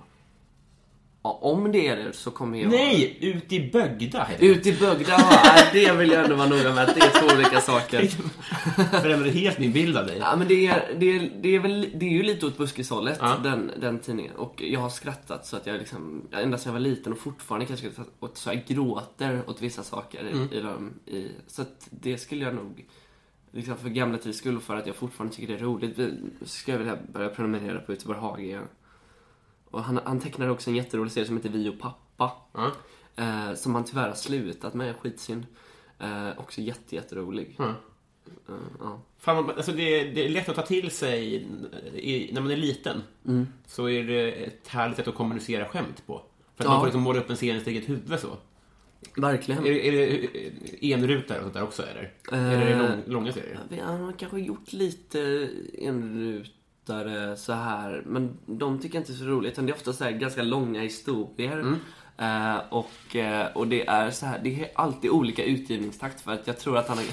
[1.26, 2.70] Ja, om det är det så kommer jag...
[2.70, 3.18] Nej!
[3.20, 4.46] Ut i Bögda det.
[4.46, 7.34] Ut i Bögda, ja, det vill jag ändå vara noga med att det är två
[7.34, 8.02] olika saker.
[9.00, 10.18] Förändrade helt min bild av dig.
[10.20, 13.18] Ja, men det är, det är, det är, väl, det är ju lite åt buskishållet,
[13.20, 13.36] Ja.
[13.42, 14.34] den, den tidningen.
[14.36, 17.66] Och jag har skrattat så att jag liksom, ända sedan jag var liten och fortfarande
[17.66, 20.48] kanske åt så jag gråter åt vissa saker Mm.
[20.52, 20.92] i, dem.
[21.06, 22.84] I, så att det skulle jag nog,
[23.52, 25.96] liksom för gamla tids skull, för att jag fortfarande tycker det är roligt,
[26.40, 28.64] så ska jag vilja börja prenumerera på Ute på hage igen.
[29.74, 32.32] Och han, han tecknade också en jätterolig serie som heter Vi och pappa.
[32.52, 32.72] Ja.
[33.16, 35.46] Eh, som han tyvärr har slutat med, skitsynd.
[35.98, 37.54] Eh, också jätte, jätterolig.
[37.58, 37.64] Ja.
[38.48, 39.00] Eh, ja.
[39.18, 41.34] Fan, alltså det, det är lätt att ta till sig
[41.94, 43.02] i, när man är liten.
[43.26, 43.46] Mm.
[43.66, 46.22] Så är det ett härligt sätt att kommunicera skämt på.
[46.56, 46.70] För att Ja.
[46.70, 48.36] man får liksom måla upp en scen i sitt eget huvud så.
[49.16, 49.66] Verkligen.
[49.66, 49.92] Är, det- är
[50.80, 52.12] det enrutar och sånt där också eller?
[52.32, 53.58] Eller är det lång, långa serier?
[53.68, 55.48] Vi har kanske gjort lite
[56.88, 59.52] enrutare så här, men de tycker jag inte är så roligt.
[59.52, 61.60] Utan det är ofta så här ganska långa historier.
[61.60, 61.80] Mm.
[62.16, 66.46] Eh, och, eh, och det är så här, det är alltid olika utgivningstakt för att
[66.46, 67.04] jag tror att han har...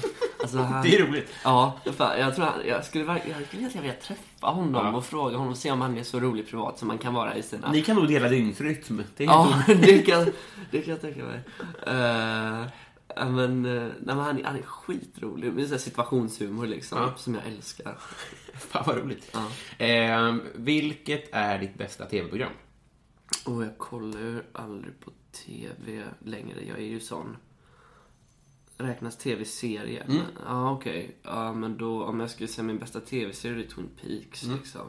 [0.42, 1.30] Alltså han, Det är roligt.
[1.44, 4.96] Ja, jag tror han, jag skulle verkligen jag skulle egentligen vilja träffa honom Ja.
[4.96, 7.36] och fråga honom och se om han är så rolig privat som man kan vara
[7.36, 7.72] i sina...
[7.72, 9.02] Ni kan nog dela dygnsrytm.
[9.16, 10.26] Det Ja, det kan,
[10.70, 11.40] det kan jag tänka mig.
[11.86, 12.66] Eh,
[13.16, 15.52] ja, men, eh, nej, men han, är- han är skitrolig.
[15.52, 17.14] Med så situationshumor liksom, Ja.
[17.16, 17.98] som jag älskar.
[18.54, 19.36] Fan vad roligt.
[19.78, 19.84] Ja.
[19.86, 22.52] Eh, vilket är ditt bästa tv-program?
[23.46, 25.10] Och jag kollar ju aldrig på
[25.46, 26.64] TV längre.
[26.68, 27.36] Jag är ju sån.
[28.76, 30.02] Räknas tv-serie?
[30.02, 30.22] Mm.
[30.46, 31.16] Ja, okej.
[31.22, 34.56] Ja, men då om jag skulle säga min bästa tv-serie är Twin Peaks Mm.
[34.56, 34.86] liksom.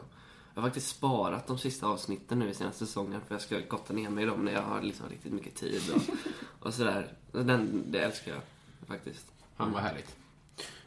[0.54, 3.92] Jag har faktiskt sparat de sista avsnitten nu i senaste säsongen för jag ska gotta
[3.92, 6.02] ner mig i dem när jag har liksom riktigt mycket tid och,
[6.66, 7.12] och sådär.
[7.32, 8.40] Den, det älskar jag
[8.86, 9.26] faktiskt.
[9.56, 10.16] Fan vad härligt.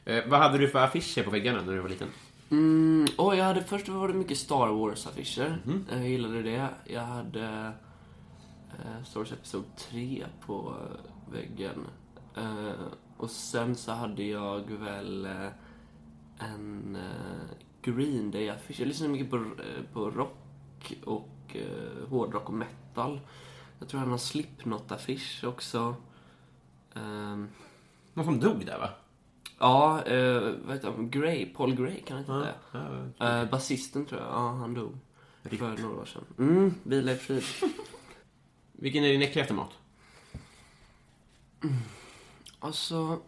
[0.06, 2.08] Eh, vad hade du för affischer på väggarna när du var liten?
[2.49, 5.62] Mm, och jag hade först var det mycket Star Wars-affischer.
[5.65, 5.86] Mhm.
[5.91, 6.69] Jag gillade det.
[6.86, 7.73] Jag hade
[8.71, 11.86] eh, Star Wars Episod 3 på eh, väggen.
[12.36, 15.47] Eh, och sen så hade jag väl eh,
[16.39, 16.97] en
[17.88, 18.80] eh, Green Day-affisch.
[18.80, 23.19] Jag lyssnade mycket på, eh, på rock och eh, hårdrock och metal.
[23.80, 25.95] Jag tror hade någon Slipknot-affisch också.
[26.95, 27.50] Ehm,
[28.13, 28.89] Någon som dog där va?
[29.60, 31.10] ja, eh, vad heter han?
[31.10, 32.56] Gray, Paul Gray kan det inte det?
[32.71, 34.97] Ja, Uh, Basisten tror jag, ja han dog.
[35.43, 36.23] För några år sedan.
[36.38, 37.43] Mm, vila i frid.
[38.71, 39.71] Vilken är din äckligaste mat?
[42.60, 43.19] Alltså,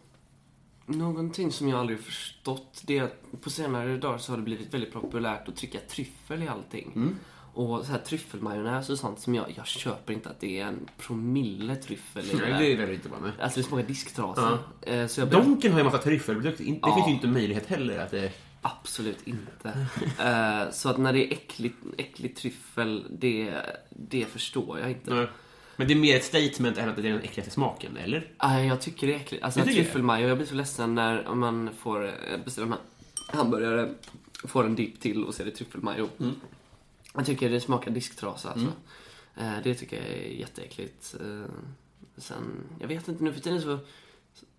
[0.89, 4.73] någonting som jag aldrig förstått det är att på senare dagar så har det blivit
[4.73, 7.15] väldigt populärt att trycka tryffel i allting.
[7.53, 10.89] Och så här tryffelmajonnäs och sånt som jag, jag köper inte att det är en
[10.97, 13.31] promille tryffel i det Nej, det är väl inte bra med.
[13.39, 14.59] Alltså det smakar disktrasa.
[14.81, 16.63] Eh, Så jag blir Donken har ju massa tryffelprodukter.
[16.63, 16.95] Det Ja.
[16.95, 18.31] finns ju inte möjlighet heller att det...
[18.61, 19.87] Absolut inte.
[20.19, 23.53] Eh, så att när det är äckligt, äckligt tryffel, det,
[23.89, 25.13] det förstår jag inte.
[25.13, 25.27] Nej.
[25.79, 28.31] Men det är mer ett statement än att det är den äckligaste smaken, eller?
[28.43, 29.43] Nej, jag tycker det är äckligt.
[29.43, 32.13] Alltså tryffelmajo, jag blir så ledsen när man får eh,
[32.45, 32.77] beställa
[33.27, 33.89] hamburgare,
[34.43, 36.07] får en dipp till och så är det tryffelmajo.
[36.19, 36.35] Mm.
[37.15, 38.67] Jag tycker det smakar disktrasa alltså.
[39.37, 41.15] Eh, Det tycker jag är jätteäckligt.
[41.21, 41.51] Eh,
[42.17, 43.79] Sen, jag vet inte, nu för tiden så,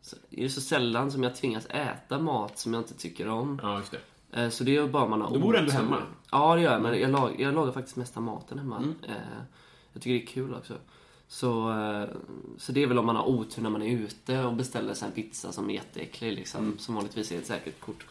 [0.02, 3.60] så är det så sällan som jag tvingas äta mat som jag inte tycker om.
[3.62, 3.94] Ja, just
[4.32, 4.50] det.
[4.50, 6.02] Så det är bara man har Du bor ändå hemma?
[6.30, 6.82] Ja, det gör jag.
[6.82, 8.76] Men jag, lag, jag lagar faktiskt mesta maten hemma.
[8.76, 8.94] Mm.
[9.92, 10.74] Jag tycker det är kul också.
[11.32, 12.08] Så, eh,
[12.58, 15.08] så det är väl om man har otur när man är ute och beställer sig
[15.08, 16.60] en pizza som är jätteäcklig liksom.
[16.64, 16.78] Mm.
[16.78, 18.06] Som vanligtvis är ett säkert kort.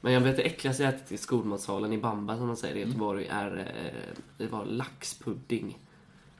[0.00, 2.78] Men jag vet det äckligaste jag ätit i skolmatsalen i Bamba som man säger i
[2.78, 2.88] Mm.
[2.88, 5.78] Göteborg är eh, Det var laxpudding.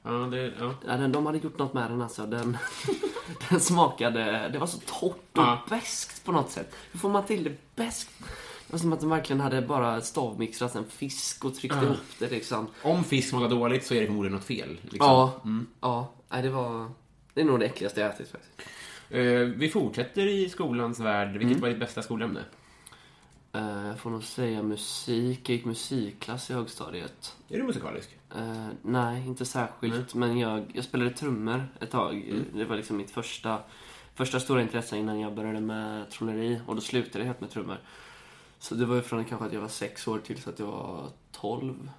[0.02, 0.52] Ja, det...
[0.60, 0.74] Ja.
[0.86, 2.26] Ja, den, de hade gjort något med den alltså.
[2.26, 2.56] Den,
[3.50, 4.48] den smakade...
[4.52, 5.62] Det var så torrt och Ja.
[5.70, 6.74] beskt på något sätt.
[6.92, 8.10] Hur får man till det beskt?
[8.66, 12.30] Det var som att de verkligen hade bara stavmixtrat en fisk och tryckt ihop det
[12.30, 12.66] liksom.
[12.82, 14.68] Om fisk smakar dåligt så är det förmodligen något fel.
[14.82, 14.98] Liksom.
[15.08, 15.40] Ja,
[15.80, 16.12] ja.
[16.28, 16.90] Nej, det var...
[17.34, 18.68] Det är nog det äckligaste jag ätit faktiskt.
[19.10, 21.28] Eh, vi fortsätter i skolans värld.
[21.32, 21.60] Vilket Mm.
[21.60, 22.40] var ditt bästa skolämne?
[23.52, 25.48] Eh, Jag får nog säga musik.
[25.48, 27.36] Jag gick musikklass i högstadiet.
[27.48, 28.16] Är du musikalisk?
[28.36, 30.14] Eh, nej, inte särskilt.
[30.14, 32.34] Men jag, jag spelade trummor ett tag.
[32.54, 33.58] Det var liksom mitt första,
[34.14, 36.60] första stora intresse innan jag började med trolleri.
[36.66, 37.78] Och då slutade jag helt med trummor.
[38.58, 40.66] Så det var ju från kanske att jag var sex år till så att jag
[40.66, 41.90] var 12,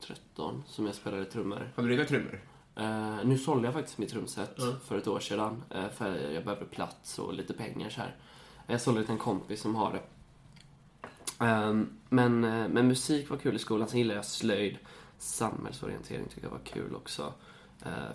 [0.00, 1.72] 13 som jag spelade trummor.
[1.76, 2.40] Har du redan trummor?
[2.78, 5.62] Eh, nu sålde jag faktiskt mitt trumset för ett år sedan.
[5.70, 8.16] eh, för jag behövde plats och lite pengar så här.
[8.66, 10.02] Jag sålde det till en kompis som har det.
[11.44, 13.88] Ehm, men, eh, men musik var kul i skolan.
[13.88, 14.76] Sen gillade jag slöjd.
[15.18, 17.32] Samhällsorientering tycker jag var kul också.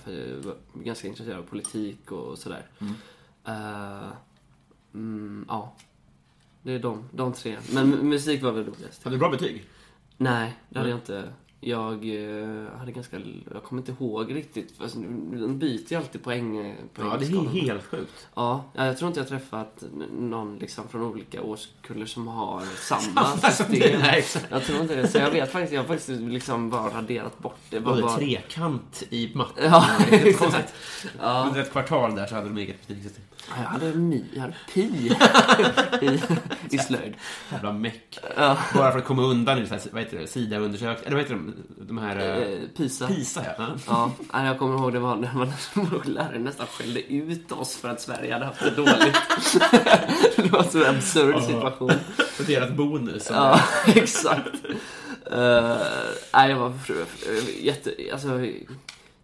[0.04, 2.68] För jag var ganska intresserad av politik och sådär.
[3.46, 4.10] Eh,
[4.94, 5.74] mm, ja.
[6.62, 7.58] Det är de, de tre.
[7.74, 9.04] Men mu- musik var väl roligast.
[9.04, 9.66] Hade du bra betyg?
[10.18, 11.34] Nej, det hade jag inte.
[11.66, 13.18] Jag eh, hade ganska...
[13.54, 14.74] Jag kommer inte ihåg riktigt.
[14.82, 16.58] Alltså, de byter ju alltid poäng.
[16.58, 18.28] eh, Ja, det är helt sjukt.
[18.36, 19.84] Ja, ja, jag tror inte jag träffat
[20.20, 24.00] någon liksom från olika årskullar som har samma system.
[24.00, 24.26] Nej.
[24.50, 25.08] Jag tror inte det.
[25.08, 27.76] Så jag vet faktiskt, jag har faktiskt liksom bara raderat bort det.
[27.78, 28.18] Hade Bara, bara...
[28.18, 29.62] trekant i matte.
[29.64, 30.74] Ja, Det exakt.
[31.22, 31.46] Ja.
[31.48, 33.24] Under ett kvartal där så hade de eget betygssystem.
[33.58, 34.82] Jag hade mi, jag hade pi
[36.02, 36.22] i,
[36.76, 37.14] i slöjd.
[37.52, 38.18] Jävla meck.
[38.38, 38.58] Ja.
[38.76, 40.46] Bara för att komma undan i vad heter det.
[40.46, 41.53] Eller vad heter de?
[41.78, 42.18] De här...
[42.18, 43.08] eh, Eh, Pisa.
[43.08, 43.76] PISA, ja.
[43.88, 44.12] ja.
[44.44, 45.52] Jag kommer ihåg det var när man,
[46.14, 49.16] lärare nästan skällde ut oss för att Sverige hade haft det dåligt.
[50.36, 51.92] det var en så absurd situation.
[52.18, 53.28] För deras bonus.
[53.32, 54.66] Ja, exakt.
[55.32, 55.78] Uh,
[56.34, 56.74] nej, jag var
[57.62, 57.96] jätte...
[58.14, 58.46] Alltså,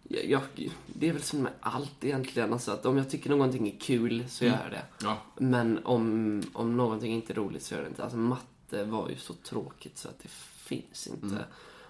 [0.08, 0.40] jag, jag,
[0.86, 2.52] det är väl som med allt egentligen.
[2.52, 4.82] Alltså, att om jag tycker någonting är kul så gör jag det.
[5.02, 5.18] Ja.
[5.36, 8.02] Men om, om någonting inte är roligt så gör jag det inte.
[8.02, 10.28] Alltså matte var ju så tråkigt så att det
[10.64, 11.44] finns inte.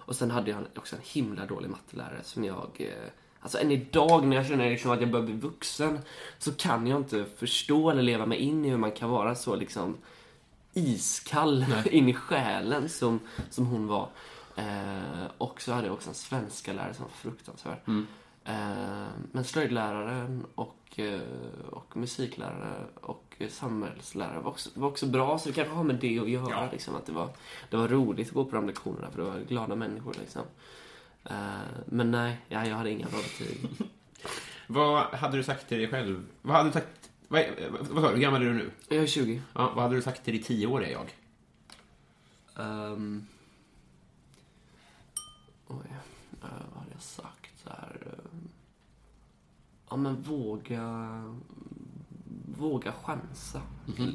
[0.05, 2.69] Och sen hade jag också en himla dålig mattelärare som jag...
[2.79, 3.09] eh,
[3.43, 5.99] Alltså än idag när jag känner liksom att jag börjar bli vuxen
[6.39, 9.55] så kan jag inte förstå eller leva mig in i hur man kan vara så
[9.55, 9.97] liksom
[10.73, 14.09] iskall in i själen som, som hon var.
[14.55, 17.77] Eh, och så hade jag också en svenska lärare som var fruktansvärd.
[18.45, 21.21] Eh, men slöjdläraren och, eh,
[21.71, 25.39] och musiklärare och samhällslärare var också, var också bra.
[25.39, 26.49] Så det kanske har med det att göra.
[26.49, 26.69] Ja.
[26.71, 27.29] Liksom, att det, var,
[27.69, 30.15] det var roligt att gå på de lektionerna för det var glada människor.
[30.19, 30.41] Liksom.
[31.23, 31.35] Eh,
[31.85, 33.69] men nej, ja, jag hade inga bra betyg.
[34.67, 36.25] Vad hade du sagt till dig själv?
[36.41, 37.45] Vad hade du sagt Vad,
[37.89, 38.71] vad sa du, hur gammal är du nu?
[38.89, 39.41] Jag är 20.
[39.53, 41.09] Ja, vad hade du sagt till dig tioåriga jag?
[42.55, 43.27] Um,
[45.67, 47.63] oj, uh, vad hade jag sagt?
[47.63, 48.39] Så här, uh,
[49.89, 50.81] ja, men våga...
[52.61, 53.61] Våga chansa,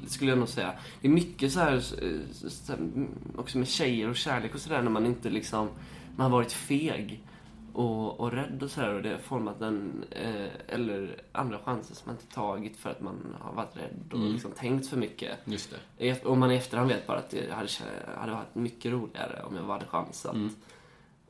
[0.06, 0.72] skulle jag nog säga.
[1.00, 3.06] Det är mycket så här, så här,
[3.36, 5.68] också med tjejer och kärlek och sådär, när man inte liksom...
[6.16, 7.24] Man har varit feg
[7.72, 10.04] och, och rädd och sådär och det har format en...
[10.10, 14.18] Eh, eller andra chanser som man inte tagit för att man har varit rädd och
[14.18, 15.38] liksom tänkt för mycket.
[15.44, 16.24] Just det.
[16.24, 17.68] Om man i efterhand vet bara att det hade,
[18.16, 20.34] hade varit mycket roligare om jag hade chansat.
[20.34, 20.50] Mm.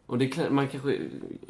[0.06, 0.98] Och det, man kanske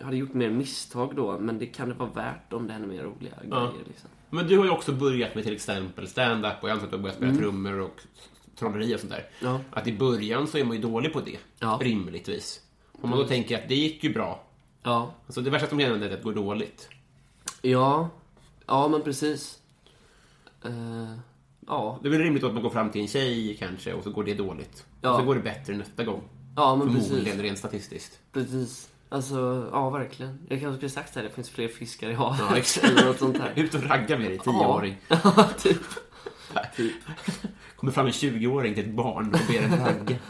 [0.02, 3.02] hade gjort mer misstag då, men det kan det vara värt om det händer mer
[3.02, 3.84] roliga grejer.
[3.86, 4.10] Liksom.
[4.30, 6.96] Men du har ju också börjat med till exempel stand-up och jag antar att du
[6.96, 8.00] har börjat spela trummor och
[8.58, 9.28] trolleri och sånt där.
[9.40, 9.60] Ja.
[9.70, 11.78] Att i början så är man ju dålig på det, Ja.
[11.82, 12.60] rimligtvis.
[13.02, 14.42] Om man då tänker att det gick ju bra.
[14.82, 15.14] Ja.
[15.26, 16.88] Alltså det värsta som händer är att det går dåligt.
[17.62, 18.08] Ja.
[18.66, 19.58] Ja, men precis.
[20.64, 21.14] Eh,
[21.66, 21.98] ja.
[22.02, 24.24] Det är väl rimligt att man går fram till en tjej kanske och så går
[24.24, 24.84] det dåligt.
[25.00, 25.10] Ja.
[25.10, 26.22] Och så går det bättre nästa gång.
[26.56, 27.40] Ja, men Förmodligen precis.
[27.40, 28.18] rent statistiskt.
[28.32, 28.88] Precis.
[29.08, 30.38] Alltså, ja verkligen.
[30.48, 32.40] Jag kanske skulle sagt här, det finns fler fiskar i havet.
[32.50, 33.04] Ja, exakt.
[33.04, 33.52] Något sånt här.
[33.56, 34.96] Ut och ragga med dig, tioåring.
[35.08, 35.48] Ja,
[36.76, 36.92] typ.
[37.76, 40.16] Kommer fram en 20-åring till ett barn och ber en ragga.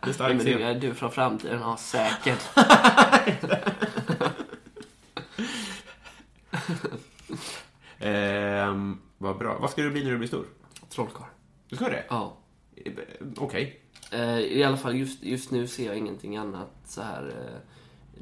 [0.00, 0.62] Det är Men starkt du, scen.
[0.62, 1.60] är du från framtiden?
[1.60, 2.40] Ja, säkert.
[7.98, 9.58] Ehm, vad bra.
[9.58, 10.46] Vad ska du bli när du blir stor?
[10.88, 11.26] Trollkarl.
[11.68, 12.04] Du ska det?
[12.08, 12.36] Ja.
[13.36, 13.62] Okej.
[13.62, 17.28] Eh, Eh, I alla fall just, just nu ser jag ingenting annat så här.
[17.28, 17.60] eh,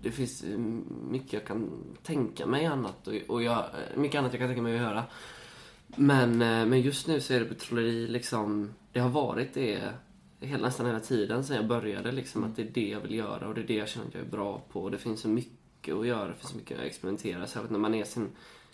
[0.03, 0.59] Det finns eh,
[1.11, 1.70] mycket jag kan
[2.03, 5.05] tänka mig annat och, och jag, eh, mycket annat jag kan tänka mig att göra.
[5.96, 9.81] Men, eh, men just nu så är det på trolleri liksom, det har varit det
[10.40, 13.48] hela, nästan hela tiden sedan jag började liksom att det är det jag vill göra
[13.48, 14.83] och det är det jag känner att jag är bra på.
[14.83, 17.46] Och det finns så mycket att göra, det finns så mycket att experimentera.
[17.46, 18.29] Särskilt när man är sin,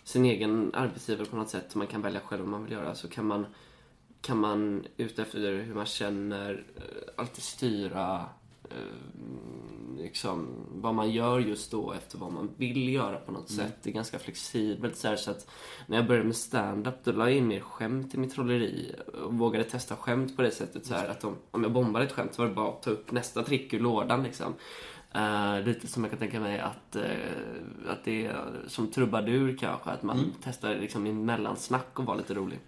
[0.05, 2.95] sin egen arbetsgivare på något sätt och man kan välja själv vad man vill göra
[2.95, 3.47] så kan man
[4.25, 6.83] kan man utefter hur man känner eh,
[7.17, 8.25] alltid styra
[8.71, 8.77] eh,
[9.99, 13.77] liksom, vad man gör just då efter vad man vill göra på något sätt.
[13.83, 15.51] Det är ganska flexibelt så, här, så att
[15.87, 19.35] när jag började med stand-up då la jag in mer skämt i mitt trolleri och
[19.35, 22.35] vågade testa skämt på det sättet så här att om, om jag bombade ett skämt
[22.35, 24.55] så var det bara att ta upp nästa trick ur lådan liksom.
[25.15, 27.03] Eh, lite som jag kan tänka mig att, eh,
[27.89, 32.35] att det är som trubadur kanske, att man testar liksom i mellansnack och vara lite
[32.35, 32.61] rolig.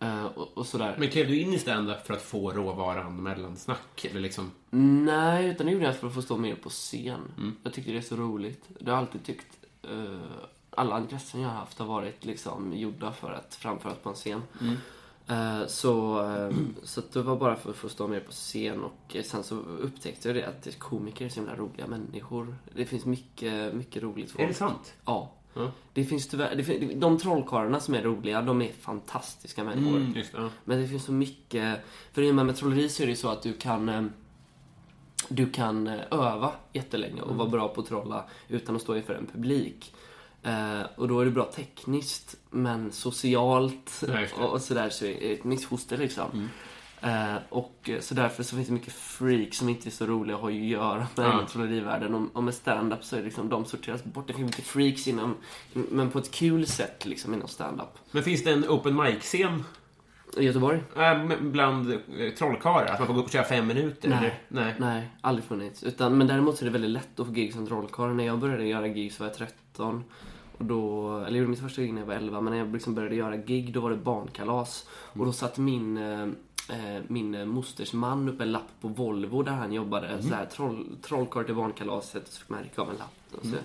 [0.00, 0.96] Eh, och, och sådär.
[0.98, 4.04] Men klev du in i stand-up för att få råvaran mellansnack?
[4.10, 4.50] Eller liksom...
[5.04, 7.20] Nej, utan det gjorde jag för att få stå mer på scen.
[7.62, 8.64] Jag tyckte det är så roligt.
[8.78, 9.46] Det har jag alltid tyckt.
[9.82, 10.20] eh,
[10.70, 14.42] alla intressen jag har haft har varit liksom gjorda för att framföras på en scen.
[15.66, 16.50] Så, eh,
[16.82, 19.54] så att det var bara för att få stå mer på scen och sen så
[19.56, 22.56] upptäckte jag det att komiker är så himla roliga människor.
[22.74, 24.44] Det finns mycket, mycket roligt folk.
[24.44, 24.94] Är det sant?
[25.04, 25.32] Ja.
[25.54, 25.70] Ja.
[25.92, 29.96] Det finns tyvärr, det fin- de trollkarlarna som är roliga, de är fantastiska människor.
[29.96, 30.30] Mm, just.
[30.36, 30.48] Ja.
[30.64, 31.80] Men det finns så mycket...
[32.12, 33.88] För i och med, med trolleri så är det ju så att du kan...
[33.88, 34.02] eh,
[35.28, 39.14] Du kan eh, öva jättelänge och vara bra på att trolla utan att stå inför
[39.14, 39.94] en publik.
[40.42, 44.02] Eh, och då är det bra tekniskt, men socialt
[44.38, 46.48] och, och sådär så är det ett missfoster liksom.
[47.02, 50.36] Eh, och eh, så därför så finns det mycket freak som inte är så roliga
[50.36, 51.32] att ha att göra med Ja.
[51.32, 52.14] inom trollerivärlden.
[52.14, 54.26] Och, och med stand-up så är det liksom, de sorteras bort.
[54.26, 55.34] Det finns mycket freaks inom,
[55.72, 57.98] men på ett kul sätt liksom inom stand-up.
[58.10, 59.64] Men finns det en open mic-scen
[60.36, 60.80] I Göteborg?
[60.96, 61.98] äh, bland eh,
[62.38, 62.86] trollkarlar?
[62.86, 64.08] Att man får gå upp och köra fem minuter?
[64.08, 64.18] Nej.
[64.18, 64.34] Eller?
[64.48, 64.74] Nej.
[64.78, 65.82] Nej, aldrig funnits.
[65.82, 68.10] Utan, men däremot så är det väldigt lätt att få gig som trollkarl.
[68.14, 70.04] När jag började göra gig så var jag 13.
[70.58, 72.72] Och då, eller jag gjorde mitt första gig när jag var 11, men när jag
[72.72, 74.86] liksom började göra gig då var det barnkalas.
[74.92, 76.26] Och då satt min, eh,
[76.70, 80.22] eh, min eh, mosters man upp en lapp på Volvo där han jobbade.
[80.22, 82.22] Så här, troll, trollkarl till barnkalaset.
[82.28, 83.14] Och så fick man rycka av en lapp.
[83.40, 83.56] Och så,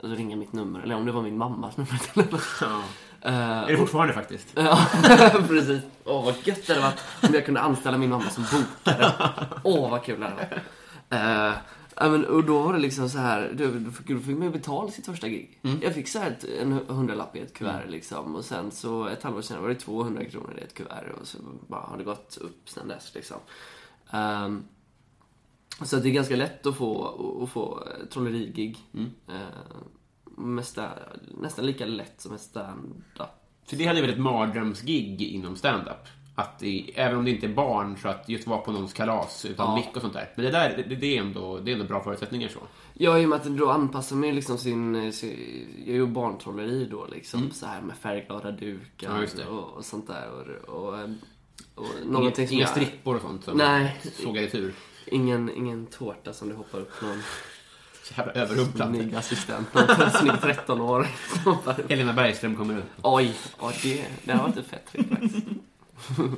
[0.00, 0.80] och så ringa mitt nummer.
[0.80, 2.00] Eller om det var min mammas nummer.
[2.60, 2.82] Ja.
[3.20, 4.48] Eh, Är det fortfarande faktiskt?
[4.54, 4.78] Ja,
[5.48, 5.82] precis.
[6.04, 9.12] Åh, vad gött det hade varit om jag kunde anställa min mamma som bokare.
[9.62, 10.52] Åh, vad kul det hade varit.
[11.50, 11.52] Eh,
[11.96, 14.50] ja, men, och då var det liksom så här, då, fick, då fick man ju
[14.52, 15.60] betala sitt första gig.
[15.82, 18.34] Jag fick så här ett, en hundralapp i ett kuvert liksom.
[18.34, 21.12] Och sen så ett halvår senare var det 200 kronor i ett kuvert.
[21.20, 23.36] Och så bara har det gått upp sen dess liksom.
[24.10, 24.64] Ehm,
[25.82, 27.06] så det är ganska lätt att få,
[27.42, 28.78] att få eh, trollerigig.
[29.28, 29.34] Eh,
[30.36, 33.28] med sta- nästan lika lätt som en stand-up.
[33.66, 36.08] För det hade ju varit ett mardrömsgig inom stand-up.
[36.36, 39.44] Att det, även om det inte är barn, så att just vara på någons kalas
[39.44, 39.74] utan Ja.
[39.76, 40.30] mick och sånt där.
[40.34, 42.58] Men det där, det, det, är ändå, det är ändå bra förutsättningar så.
[42.94, 47.06] Ja, i och med att då anpassar man liksom sin, sin jag gör barntrolleri då
[47.12, 49.26] liksom så här med färgglada dukar Mm.
[49.38, 50.28] Ja, och, och sånt där
[50.66, 50.94] och, och,
[51.74, 53.96] och Inga, inga jag- strippor och sånt som Nej.
[54.22, 54.74] sågar i tur.
[55.06, 57.22] Ingen, ingen tårta som det hoppar upp någon
[58.16, 58.88] jävla överrumplad.
[58.88, 59.74] Snygg assistent.
[59.74, 61.06] Någon snygg 13 år.
[61.88, 62.84] Helena Bergström kommer upp.
[63.02, 65.46] Oj, ja, det, det har varit ett fett faktiskt.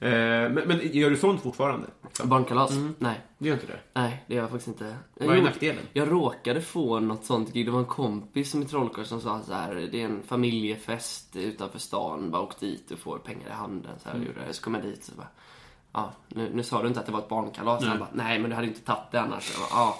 [0.00, 1.86] Eh, men, men gör du sånt fortfarande?
[2.24, 2.70] Barnkalas?
[2.98, 3.20] Nej.
[3.38, 3.78] Det gör inte det?
[3.94, 4.84] Nej, det gör jag faktiskt inte.
[5.14, 5.82] Jag Vad är gjorde- nackdelen?
[5.92, 7.66] Jag råkade få något sånt gig.
[7.66, 9.88] Det var en kompis som i Trollkarl som sa så här.
[9.92, 12.30] Det är en familjefest utanför stan.
[12.30, 13.92] Bara åk dit och får pengar i handen.
[14.02, 14.54] Så, här, gjorde jag.
[14.54, 15.28] så kom jag dit och bara.
[15.92, 17.84] Ja, nu, nu sa du inte att det var ett barnkalas.
[17.84, 19.52] Han bara, nej men du hade inte tagit det annars.
[19.52, 19.94] Jag bara,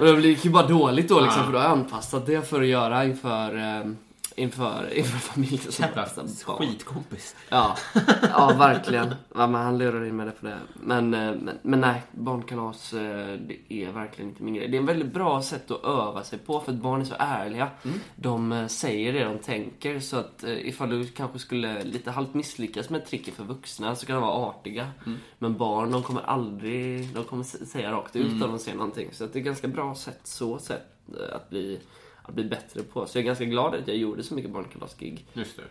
[0.00, 0.10] ja.
[0.14, 1.40] Och det gick ju bara dåligt då liksom.
[1.40, 1.46] Ja.
[1.46, 3.92] För då har jag anpassat det för att göra inför, eh,
[4.36, 5.60] inför, inför familjen.
[5.70, 6.06] Jävla
[6.46, 7.36] skitkompis.
[7.48, 7.76] Ja,
[8.22, 9.14] ja verkligen.
[9.34, 10.58] Ja, men han lurar in mig på det.
[10.74, 14.68] Men, eh, men, men nej, barnkalas eh, det är verkligen inte min grej.
[14.68, 17.14] Det är en väldigt bra sätt att öva sig på för att barn är så
[17.18, 17.70] ärliga.
[18.16, 22.90] De eh, säger det de tänker så att ifall du kanske skulle lite halvt misslyckas
[22.90, 24.90] med ett trick för vuxna så kan de vara artiga.
[25.38, 29.08] Men barn, de kommer aldrig, de kommer säga rakt ut om de ser någonting.
[29.12, 30.82] Så det är ett ganska bra sätt, så sätt
[31.32, 31.80] att bli,
[32.22, 33.06] att bli bättre på.
[33.06, 35.26] Så jag är ganska glad att jag gjorde så mycket barnkalasgig.
[35.32, 35.62] Just det.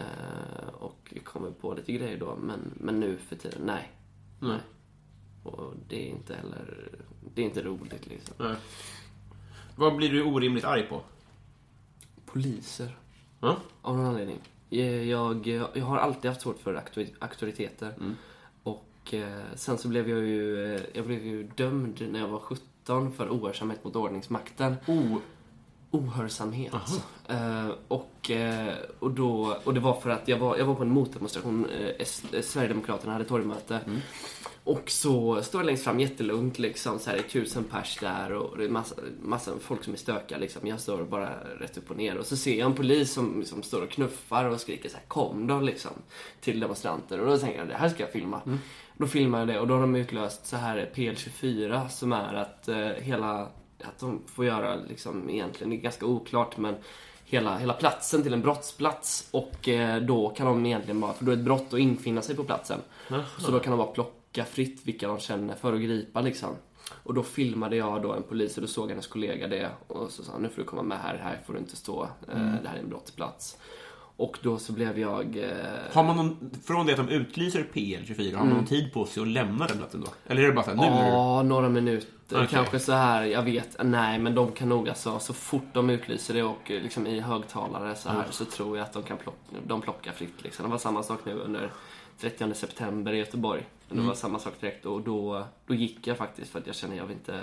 [0.00, 3.90] Eh, och kommer på lite grejer då, men, men nu för tiden, nej.
[4.40, 4.58] Nej.
[5.44, 6.88] Och det är inte heller,
[7.34, 8.34] det är inte roligt liksom.
[8.38, 8.54] Nej.
[9.76, 11.02] Vad blir du orimligt arg på?
[12.26, 12.96] Poliser,
[13.40, 13.56] Ja?
[13.82, 14.38] av någon anledning.
[14.68, 17.94] Jag, jag, jag har alltid haft svårt för auktori- auktoriteter.
[18.62, 22.38] Och eh, sen så blev jag ju, eh, jag blev ju dömd när jag var
[22.38, 24.74] 17 för ohörsamhet mot ordningsmakten.
[24.86, 25.16] Oh,
[25.92, 26.72] ohörsamhet.
[27.28, 30.82] Eh, och, eh, och, då, och det var för att jag var, jag var på
[30.82, 31.66] en motdemonstration,
[31.98, 33.80] S- eh, Sverigedemokraterna hade torgmöte.
[34.64, 38.32] Och så står jag längst fram jättelugnt liksom, så här, det är tusen pers där
[38.32, 40.66] och det är massa, massa folk som är stökiga liksom.
[40.66, 41.30] Jag står bara
[41.60, 44.44] rätt upp och ner och så ser jag en polis som, som står och knuffar
[44.44, 45.90] och skriker så här, kom då liksom.
[46.40, 48.40] Till demonstranter och då tänker jag, det här ska jag filma.
[48.96, 52.68] Då filmar jag det och då har de utlöst så här PL24 som är att
[53.00, 53.48] hela
[53.84, 56.74] att de får göra liksom egentligen, det är ganska oklart men
[57.24, 61.32] hela, hela platsen till en brottsplats och eh, då kan de egentligen bara, för då
[61.32, 62.80] är ett brott att infinna sig på platsen.
[63.38, 66.50] Så då kan de bara plocka fritt vilka de känner för att gripa liksom.
[67.02, 70.22] Och då filmade jag då en polis och då såg hennes kollega det och så
[70.22, 72.76] sa nu får du komma med här, här får du inte stå, eh, det här
[72.76, 73.56] är en brottsplats.
[74.16, 75.36] Och då så blev jag...
[75.36, 75.48] Eh,
[75.92, 79.22] har man någon, från det att de utlyser PL24, har man någon tid på sig
[79.22, 80.06] att lämna den platsen då?
[80.26, 81.08] Eller är det bara så här, nu.
[81.10, 82.08] Ja, några minuter.
[82.36, 82.46] Okej.
[82.50, 86.34] Kanske så här, jag vet, nej men de kan nog alltså, så fort de utlyser
[86.34, 89.38] det och eh, liksom i högtalare så här så tror jag att de kan plocka,
[89.66, 90.64] de plockar fritt liksom.
[90.64, 91.70] Det var samma sak nu under
[92.20, 93.66] 30 september i Göteborg.
[93.88, 94.06] Det Mm.
[94.06, 97.06] var samma sak direkt och då, då gick jag faktiskt för att jag känner jag
[97.06, 97.40] vill inte,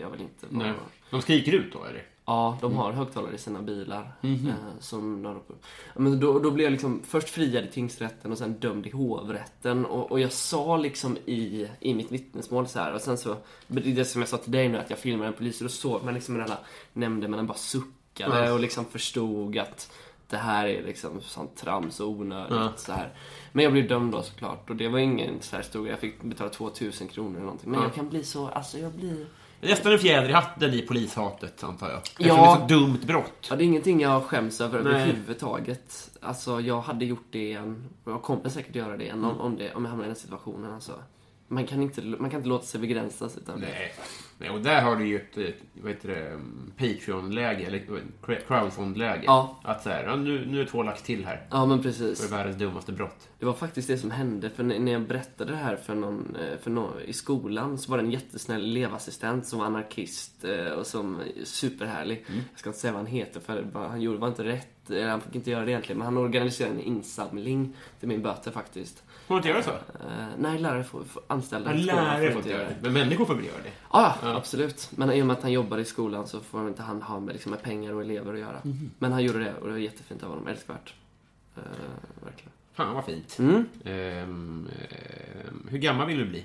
[0.00, 0.46] jag vill inte.
[0.50, 0.72] Nej.
[1.10, 2.02] De skriker ut då, eller?
[2.26, 4.12] Ja, de har högtalare i sina bilar.
[4.48, 5.40] Eh, som de,
[5.94, 8.90] Ja, men då, då blev jag liksom först friad i tingsrätten och sen dömd i
[8.90, 9.86] hovrätten.
[9.86, 14.04] Och, och jag sa liksom i, i mitt vittnesmål så här och sen så, det
[14.04, 16.14] som jag sa till dig nu att jag filmade en polis och då såg man
[16.14, 16.58] liksom den här
[16.92, 19.92] nämndemannen bara suckade och liksom förstod att
[20.28, 23.12] det här är liksom sånt trams och onödigt så här.
[23.52, 26.22] Men jag blev dömd då såklart och det var ingen så här stor Jag fick
[26.22, 27.70] betala 2000 kronor eller någonting.
[27.70, 29.26] Men jag kan bli så, alltså jag blir...
[29.60, 31.98] Nästan en fjäder i hatten i polishatet, antar jag.
[31.98, 32.64] Eftersom Ja.
[32.68, 33.46] det är så dumt brott.
[33.50, 34.92] Ja, det är ingenting jag skäms över Nej.
[35.02, 36.10] överhuvudtaget.
[36.20, 37.84] Alltså, jag hade gjort det igen.
[38.04, 40.16] Och jag kommer säkert göra det igen om, om, det, om jag hamnar i den
[40.16, 40.74] situationen.
[40.74, 40.92] Alltså.
[41.48, 43.36] Man, kan inte, man kan inte låta sig begränsas.
[43.36, 43.92] Utan Nej.
[44.38, 47.82] Nej, och där har du ju ett, vad heter det, um, Patreon-läge, eller
[48.46, 49.22] crowdfund-läge.
[49.26, 49.60] Ja.
[49.62, 51.46] Att så här, ja, nu, nu är två lagt till här.
[51.50, 52.32] Ja, men För precis.
[52.32, 53.28] världens dummaste brott.
[53.38, 54.50] Det var faktiskt det som hände.
[54.50, 57.98] För när jag berättade det här för någon, eh, för någon i skolan så var
[57.98, 62.24] det en jättesnäll elevassistent som var anarkist eh, och som är superhärlig.
[62.28, 64.90] Jag ska inte säga vad han heter för han gjorde var inte rätt.
[64.90, 65.98] eller Han fick inte göra det egentligen.
[65.98, 69.02] Men han organiserade en insamling till min böter faktiskt.
[69.26, 69.70] Får man inte göra så?
[69.70, 71.74] Eh, nej, lärare får, får anställda.
[71.74, 72.74] Ja, lärare får inte göra det.
[72.80, 73.70] Men människor får väl göra det?
[73.92, 74.90] Ja, absolut.
[74.90, 77.20] Men i och med att han jobbar i skolan så får han inte han ha
[77.20, 78.60] med, liksom, med pengar och elever att göra.
[78.64, 78.90] Mhm.
[78.98, 80.48] Men han gjorde det och det var jättefint av honom.
[80.48, 80.94] Älskvärt.
[81.58, 81.62] Uh,
[82.24, 82.52] verkligen.
[82.72, 83.38] Fan vad fint.
[83.38, 83.64] Mm.
[83.84, 86.44] Ehm, ehm, hur gammal vill du bli?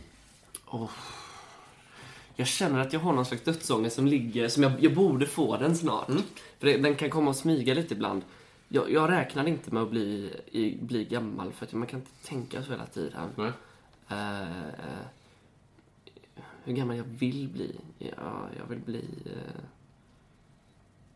[2.36, 5.58] Jag känner att jag har någon slags dödsångest som ligger, som jag, jag borde få
[5.58, 6.10] den snart.
[6.10, 6.22] Mm.
[6.60, 8.22] För det, den kan komma och smyga lite ibland.
[8.68, 12.28] Jag, jag räknar inte med att bli, i, bli gammal för att man kan inte
[12.28, 13.54] tänka så hela tiden.
[14.10, 14.48] Eh, eh,
[16.70, 17.76] hur gammal jag vill bli?
[17.98, 19.06] Ja, jag vill bli...
[19.26, 19.62] eh,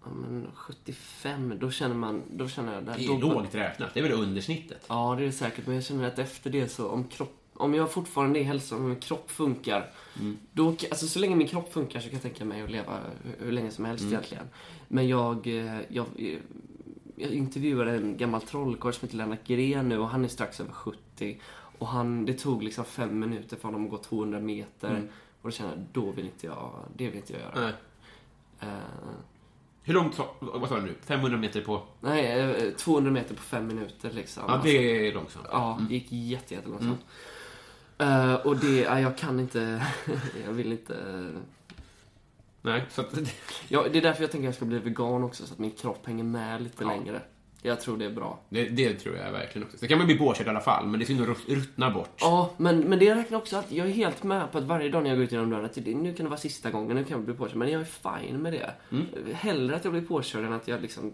[0.03, 2.21] ja, men 75, då känner man...
[2.31, 2.83] Då känner jag...
[2.83, 3.93] Där, Det är då, lågt räknat.
[3.93, 4.85] Det är väl undersnittet?
[4.87, 5.65] Ja, det är det säkert.
[5.65, 7.39] Men jag känner att efter det så, om kropp...
[7.53, 9.91] Om jag fortfarande är hälsosam, om min kropp funkar.
[10.51, 13.45] Då, alltså så länge min kropp funkar så kan jag tänka mig att leva hur,
[13.45, 14.45] hur länge som helst egentligen.
[14.87, 16.05] Men jag, eh, jag,
[17.15, 20.71] jag intervjuade en gammal trollkarl som heter Lennart Gren nu och han är strax över
[20.71, 21.39] 70.
[21.77, 25.09] Och han, det tog liksom fem minuter för honom att gå 200 meter
[25.43, 27.53] Och då känner jag, då vill inte jag, det vill inte jag göra.
[27.61, 27.73] Nej.
[28.59, 28.67] Eh,
[29.83, 30.95] Hur långt, sa- vad sa du nu?
[31.01, 31.83] 500 meter på...
[32.01, 34.43] nej, eh, 200 meter på fem minuter liksom.
[34.47, 35.45] Ja, det är långsamt.
[35.51, 36.99] Ja, det gick jätte, jättelångsamt.
[37.97, 39.85] Eh, och det, ja, jag kan inte,
[40.45, 40.95] jag vill inte...
[42.61, 43.13] Nej, så att,
[43.67, 45.71] Ja, det är därför jag tänker att jag ska bli vegan också, så att min
[45.71, 47.21] kropp hänger med lite längre.
[47.65, 48.39] Jag tror det är bra.
[48.49, 49.77] det, det tror jag verkligen också.
[49.77, 51.89] Så kan man bli påkörd i alla fall, men det är synd att rut- ruttna
[51.91, 52.09] bort.
[52.19, 55.03] Ja, men, men det räknar också att jag är helt med på att varje dag
[55.03, 57.03] när jag går ut genom dörren att det, nu kan det vara sista gången, nu
[57.03, 57.55] kan jag bli påkörd.
[57.57, 58.73] Men jag är fine med det.
[59.33, 61.11] Hellre att jag blir påkörd än att jag liksom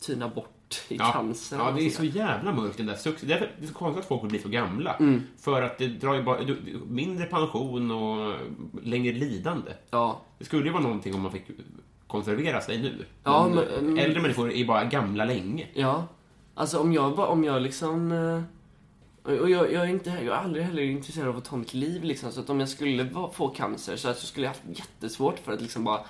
[0.00, 1.56] tynar bort i Ja, cancer.
[1.56, 3.28] ja, det är så jävla mörkt den där success.
[3.28, 4.94] Det är, så konstigt att folk vill bli så gamla.
[4.94, 5.22] Mm.
[5.40, 6.40] För att det drar ju bara
[6.88, 8.34] mindre pension och
[8.82, 9.70] längre lidande.
[9.90, 11.44] Ja, Det skulle ju vara någonting om man fick
[12.08, 13.04] konservera sig nu.
[13.24, 13.98] Ja, men, men- mm.
[13.98, 15.66] äldre människor är bara gamla länge.
[15.74, 16.06] ja.
[16.54, 18.12] Alltså om jag, bara- om jag liksom...
[18.12, 18.42] eh,
[19.40, 22.04] Och jag, jag, är inte, jag är aldrig heller intresserad av att ta mitt liv
[22.04, 22.32] liksom.
[22.32, 25.60] Så att om jag skulle få cancer så, så skulle jag haft jättesvårt för att
[25.60, 26.00] liksom bara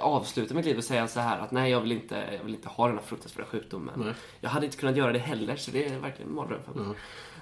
[0.00, 2.68] avsluta mitt liv och säga så här att nej jag vill inte, jag vill inte
[2.68, 3.94] ha den här fruktansvärda sjukdomen.
[3.96, 4.14] Nej.
[4.40, 6.96] Jag hade inte kunnat göra det heller så det är verkligen en mardröm för mig.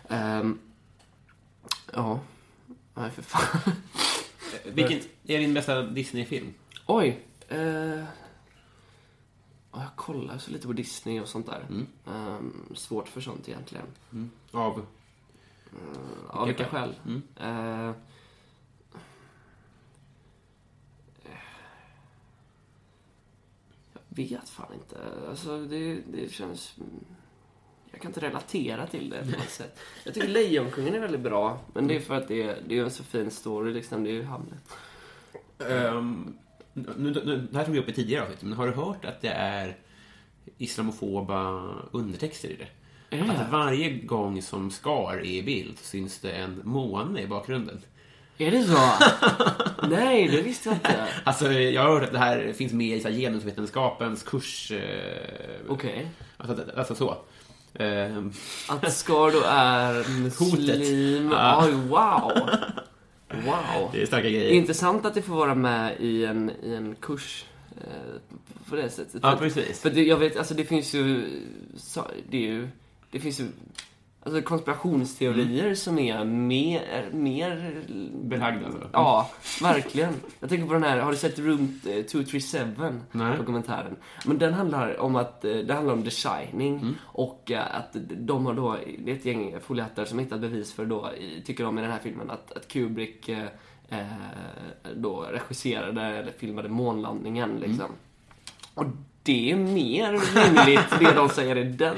[0.08, 0.58] Ehm,
[1.92, 2.20] ja.
[2.94, 3.72] Nej för fan.
[4.74, 6.54] Vilken är din bästa Disney-film?
[6.86, 7.20] Oj.
[7.50, 8.04] Eh,
[9.72, 11.86] ja, jag kollar så lite på Disney och sånt där.
[12.06, 13.86] Ehm, svårt för sånt egentligen.
[14.50, 14.86] Av...
[16.28, 16.94] Av vilka skäl?
[17.04, 17.22] Mm.
[17.36, 17.94] Eh,
[23.92, 24.96] jag vet fan inte.
[25.28, 26.76] Alltså, det, det känns...
[27.92, 29.78] Jag kan inte relatera till det på något sätt.
[30.04, 32.84] Jag tycker Lejonkungen är väldigt bra, men det är för att det är, det är
[32.84, 34.04] en så fin story, liksom.
[34.04, 34.76] Det är ju Hamlet.
[35.58, 36.38] Ehm,
[36.74, 39.20] nu, nu, det här tog vi upp i tidigare avsnitt, men har du hört att
[39.20, 39.76] det är
[40.58, 41.62] islamofoba
[41.92, 42.66] undertexter i det?
[43.16, 43.32] Det?
[43.32, 47.80] Att varje gång som Scar är i bild så syns det en måne i bakgrunden.
[48.38, 48.78] Är det så?
[49.88, 51.06] Nej, det visste jag inte.
[51.24, 54.70] Alltså, jag har hört att det här finns med i så här, genusvetenskapens kurs.
[54.72, 56.10] Eh, Okej.
[56.36, 57.16] alltså, alltså så.
[57.74, 58.32] Ehm,
[58.68, 61.30] Att Scar då är muslim.
[61.30, 61.64] Ja.
[61.66, 62.50] Oj, wow.
[63.30, 63.90] Wow.
[63.92, 64.50] det är starka grejer.
[64.50, 67.44] Intressant att det får vara med i en, i en kurs
[67.76, 68.36] eh,
[68.68, 69.20] på det sättet.
[69.22, 69.80] Ja, precis.
[69.80, 71.24] För det, jag vet, alltså det finns ju,
[72.30, 72.68] det är ju,
[73.10, 73.44] det finns ju
[74.22, 77.82] alltså konspirationsteorier som är mer, mer...
[78.22, 78.88] Belagda, alltså.
[78.92, 79.30] Ja,
[79.62, 80.14] verkligen.
[80.40, 83.00] Jag tänker på den här, har du sett Room eh, 237?
[83.12, 83.36] Nej.
[83.36, 83.96] Dokumentären.
[84.26, 88.46] Men den handlar om att, eh, det handlar om The Shining och eh, att de
[88.46, 91.10] har då, det är ett gäng foliehattar som hittat bevis för då,
[91.44, 93.46] tycker de i den här filmen, att, att Kubrick eh,
[93.88, 94.04] eh,
[94.94, 97.90] då regisserade eller filmade månlandningen liksom.
[98.74, 98.86] Och
[99.22, 101.96] det är mer rimligt det de säger i den,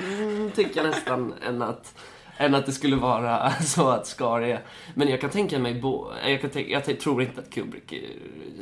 [0.54, 1.98] tycker jag nästan, än att,
[2.42, 4.62] än att det skulle vara så att Scar är...
[4.94, 5.80] Men jag kan tänka mig...
[5.80, 7.94] Bo, jag, kan tänka, jag tror inte att Kubrick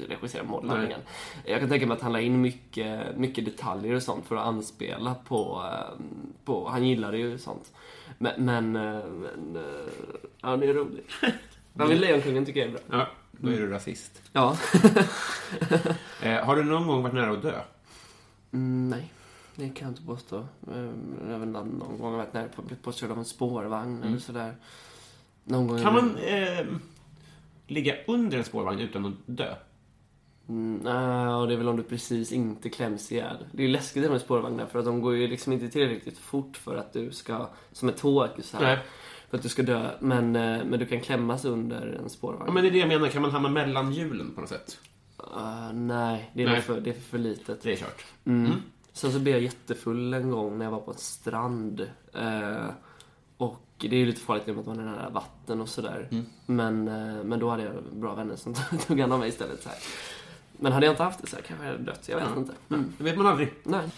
[0.09, 1.01] regisserar månlandningen.
[1.45, 4.47] Jag kan tänka mig att han la in mycket, mycket detaljer och sånt för att
[4.47, 5.65] anspela på...
[5.73, 6.05] eh,
[6.45, 7.73] på han gillade ju sånt.
[8.19, 8.45] Men...
[8.45, 9.63] men, eh, men eh,
[10.43, 11.11] ja, det är roligt.
[11.73, 12.99] Men Lejonkungen tycker jag är bra.
[12.99, 14.23] Ja, då är du rasist.
[14.33, 14.57] Ja.
[16.23, 17.61] Eh, har du någon gång varit nära att dö?
[18.53, 19.13] Mm, nej,
[19.61, 20.47] det kan jag inte påstå.
[20.67, 23.25] Jag vet inte, någon gång har jag varit nära på att bli påkörd av en
[23.25, 24.55] spårvagn eller sådär.
[25.45, 25.83] Någon gång...
[25.83, 26.67] Kan man eh,
[27.67, 29.55] ligga under en spårvagn utan att dö?
[30.49, 30.83] Mm,
[31.49, 33.37] det är väl om du precis inte kläms ihjäl.
[33.53, 36.57] Det är ju läskigt med spårvagnar för att de går ju liksom inte tillräckligt fort
[36.57, 38.79] för att du ska, som ett tåg så här, Nej.
[39.31, 39.91] för att du ska dö.
[40.01, 42.45] Men, eh, men du kan klämmas under en spårvagn.
[42.47, 43.09] Ja, men det är det jag menar.
[43.09, 44.79] Kan man hamna mellan hjulen på något sätt?
[45.17, 46.61] Ah, nej, det är, Nej.
[46.61, 47.63] För, det är för litet.
[47.63, 48.05] Det är kört.
[48.25, 48.53] Mm.
[49.01, 51.81] Sen så blev jag jättefull en gång när jag var på en strand.
[52.15, 52.67] Eh,
[53.37, 55.69] och det är ju lite farligt i och med att man är nära vatten och
[55.69, 56.09] sådär.
[56.47, 58.55] Men, eh, men då hade jag bra vänner som
[58.87, 59.63] tog hand om mig istället.
[59.63, 59.79] Så här.
[60.53, 62.09] Men hade jag inte haft det så här kanske jag hade dött.
[62.09, 62.53] Jag vet inte.
[62.71, 62.93] Mm.
[62.99, 63.53] Det vet man aldrig.
[63.63, 63.89] Nej.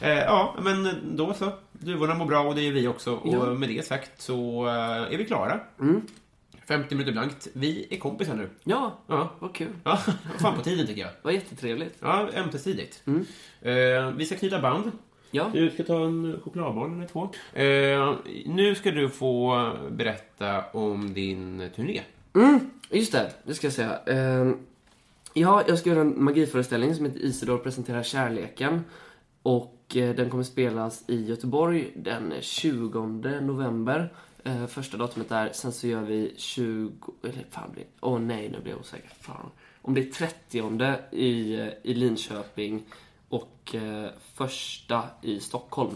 [0.00, 1.52] Eh, ja, men då så.
[1.72, 3.14] Duvorna mår bra och det gör vi också.
[3.14, 3.54] Och Ja.
[3.54, 5.60] med det sagt så eh, är vi klara.
[5.80, 6.02] Mm.
[6.68, 7.48] 50 minuter blankt.
[7.52, 8.48] Vi är kompisar nu.
[8.64, 9.68] Ja, Ja, vad kul.
[9.84, 9.96] ja
[10.38, 11.10] fan på tiden tycker jag.
[11.22, 11.96] Vad jättetrevligt.
[12.00, 13.02] Ja, ömsesidigt.
[13.06, 13.26] Mm.
[13.62, 14.92] Eh, vi ska knyta band.
[15.30, 15.50] Ja.
[15.54, 17.28] Du ska ta en chokladboll eller två.
[17.52, 18.14] Eh,
[18.46, 22.00] nu ska du få berätta om din turné.
[22.34, 22.60] Mm,
[22.90, 23.98] just det, det ska jag säga.
[24.06, 24.56] Ehm,
[25.34, 28.84] ja, jag ska göra en magiföreställning som heter Isidor presenterar kärleken.
[29.42, 34.12] Och eh, den kommer spelas i Göteborg den 20 november.
[34.44, 35.50] Eh, första datumet där.
[35.54, 36.92] Sen så gör vi 20...
[37.22, 39.10] Eller fan blir Åh nej, nu blir jag osäker.
[39.20, 39.50] Fan.
[39.82, 42.84] Om det är 30 i, eh, i Linköping
[43.28, 45.94] och eh, första i Stockholm.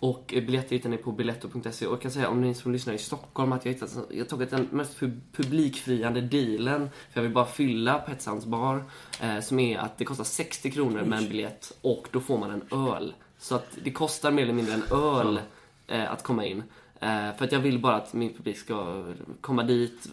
[0.00, 1.86] Och eh, biljetter hittar ni på biletto.se.
[1.86, 4.18] Och jag kan säga om ni som lyssnar i Stockholm att jag har hittat, jag
[4.18, 6.90] har tagit den mest pu- publikfriande dealen.
[7.10, 8.84] För jag vill bara fylla Petsans bar.
[9.20, 12.50] Eh, som är att det kostar 60 kronor med en biljett och då får man
[12.50, 13.14] en öl.
[13.38, 15.40] Så att det kostar mer eller mindre en öl
[15.86, 16.62] eh, att komma in.
[17.00, 19.04] Eh, för att jag vill bara att min publik ska
[19.40, 20.10] komma dit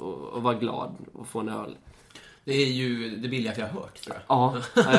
[0.00, 1.76] och, och vara glad och få en öl.
[2.44, 4.22] Det är ju det billigaste jag har hört, tror jag.
[4.28, 4.56] Ja,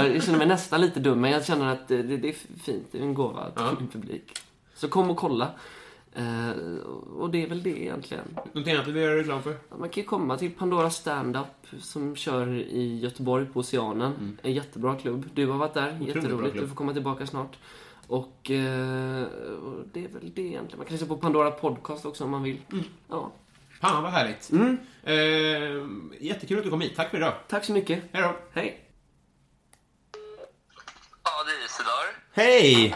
[0.08, 2.88] jag känner mig nästan lite dum, men jag känner att det, det är fint.
[2.92, 4.40] Det är en gåva till min publik.
[4.76, 5.52] Så kom och kolla.
[6.16, 6.50] Eh,
[7.18, 8.24] och det är väl det egentligen.
[8.36, 9.56] Någonting annat du vill göra reklam för?
[9.78, 14.38] Man kan ju komma till Pandora Stand-Up som kör i Göteborg på Oceanen.
[14.42, 15.30] En jättebra klubb.
[15.34, 16.54] Du har varit där, bra jätteroligt.
[16.54, 17.58] Du får komma tillbaka snart.
[18.08, 19.24] Och, eh,
[19.54, 20.78] och det är väl det egentligen.
[20.78, 22.62] Man kan lyssna på Pandora Podcast också om man vill.
[23.10, 23.32] Ja.
[23.82, 24.52] Fan, vad härligt.
[25.04, 26.96] Eh, jättekul att du kom hit.
[26.96, 27.34] Tack för idag.
[27.48, 28.04] Tack så mycket.
[28.12, 28.36] Hej då.
[28.54, 28.80] Hej.
[31.24, 32.24] Ja, det är Isidor.
[32.32, 32.96] Hej!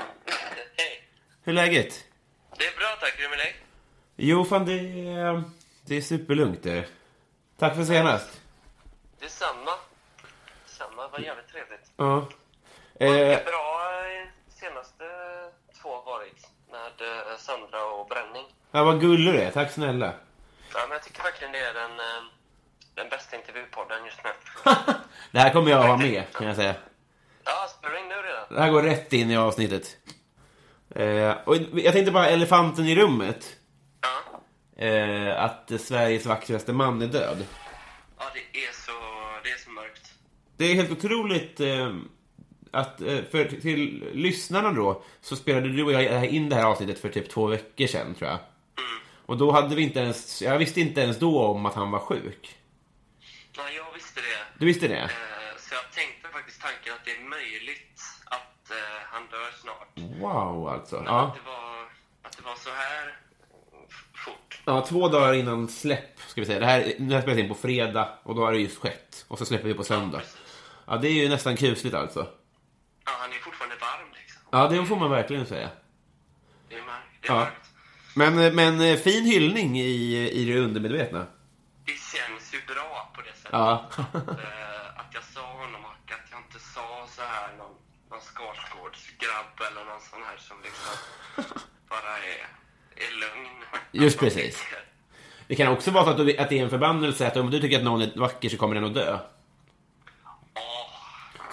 [0.78, 1.08] Hej.
[1.43, 2.05] Hur är läget?
[2.58, 3.14] Det är bra, tack.
[3.18, 3.55] Hur är det med dig?
[4.16, 5.43] Jo, fan det är,
[5.86, 6.86] det är superlugnt det.
[7.58, 8.41] Tack för senast.
[9.20, 9.72] Det är samma.
[10.66, 11.08] Samma.
[11.08, 11.91] Vad jävligt trevligt.
[11.97, 12.28] Ja.
[12.99, 15.03] Eh, bra eh, senaste
[15.82, 16.47] två har varit.
[16.72, 18.45] Med eh, Sandra och Bränning.
[18.72, 19.52] ja, vad gullig du är.
[19.52, 20.14] Tack snälla.
[20.74, 22.24] Ja, men jag tycker verkligen det är den, eh,
[22.95, 24.30] den bästa intervjupodden just nu.
[25.32, 26.76] Det här kommer jag att ha med, kan jag säga.
[27.43, 28.43] Ja, spelar in nu redan?
[28.50, 29.98] Det här går rätt in i avsnittet.
[30.95, 33.56] Eh, och jag tänkte bara elefanten i rummet.
[34.02, 34.86] Ja.
[34.86, 37.45] Eh, att Sveriges vackraste man är död.
[38.20, 38.91] Ja, det är så,
[39.43, 40.12] det är så mörkt.
[40.58, 41.95] Det är helt otroligt eh,
[42.72, 46.99] att, eh, för till lyssnarna då, så spelade du och jag in det här avsnittet
[46.99, 48.39] för typ två veckor sedan, tror jag.
[49.26, 51.99] Och då hade vi inte ens, jag visste inte ens då om att han var
[51.99, 52.55] sjuk.
[53.57, 54.59] Ja, jag visste det.
[54.59, 54.95] Du visste det?
[54.97, 55.09] Eh,
[55.59, 58.78] Så jag tänkte faktiskt tanken att det är möjligt att eh,
[59.11, 60.20] han dör snart.
[60.22, 60.95] Wow, alltså.
[60.95, 61.22] Men Ja.
[61.28, 61.82] att, det var,
[62.24, 63.18] att det var så här
[64.26, 64.61] fort.
[64.65, 66.59] ja, två dagar innan släpp, ska vi säga.
[66.59, 69.26] Det här, har jag spelat in på fredag och då har det just skett.
[69.28, 70.22] Och så släpper vi på söndag.
[70.88, 72.28] Ja, det är ju nästan kusligt alltså.
[73.08, 74.41] Ja, han är fortfarande varm liksom.
[74.51, 75.70] Ja, det får man verkligen säga.
[76.70, 77.08] Det är mörkt.
[77.22, 77.39] Det är Ja.
[77.39, 77.64] mörkt.
[78.16, 81.26] Men, men eh, fin hyllning i, i det undermedvetna.
[81.86, 83.49] Det känns ju bra på det sättet.
[83.51, 83.86] Ja.
[83.97, 87.76] Att, eh, att jag sa honom och att jag inte sa så här någon,
[88.10, 90.93] någon Skarsgårdsgrabb eller någon sån här som liksom
[91.89, 92.47] bara är,
[93.05, 93.49] är lugn.
[93.91, 94.64] Just precis.
[95.47, 97.60] Det kan också vara så att, du, att det är en förbannelse att om du
[97.60, 99.20] tycker att någon är vacker så kommer den att dö.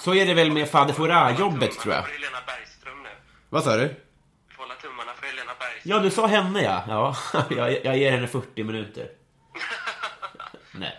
[0.05, 2.05] Så är det väl med Fader Fouras-jobbet, tror jag.
[3.49, 3.95] Vad sa du?
[4.57, 5.93] Hålla tummarna för Helena Bergström.
[5.93, 6.85] Ja, du sa henne, ja.
[6.89, 7.17] Ja,
[7.57, 9.09] jag, jag ger henne 40 minuter.
[10.73, 10.99] Nej.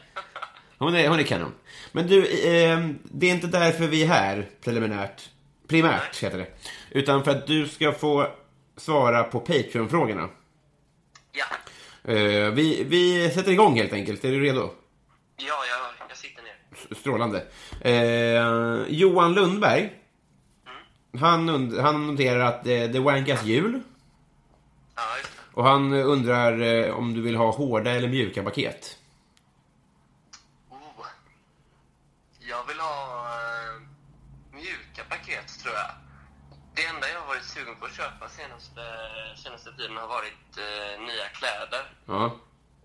[0.78, 1.52] Hon är, hon är kanon.
[1.92, 5.30] Men du, eh, det är inte därför vi är här, preliminärt.
[5.68, 6.48] Primärt, heter det.
[6.92, 8.28] Utan för att du ska få
[8.78, 10.30] svara på Patreon-frågorna.
[11.32, 11.46] Ja,
[12.14, 14.26] Eh, vi, vi sätter igång helt enkelt.
[14.26, 14.72] Är du redo?
[15.38, 15.95] ja jag.
[16.92, 17.46] Strålande.
[17.82, 19.94] Eh, Johan Lundberg.
[21.20, 23.82] Han, han noterar att det, det wankas jul.
[25.56, 28.98] Och han undrar eh, om du vill ha hårda eller mjuka paket.
[30.70, 31.06] Oh.
[32.40, 33.82] Jag vill ha eh,
[34.52, 35.92] mjuka paket, tror jag.
[36.76, 38.82] Det enda jag har varit sugen på att köpa senaste,
[39.44, 41.84] senaste tiden har varit eh, nya kläder.
[42.06, 42.36] Ja.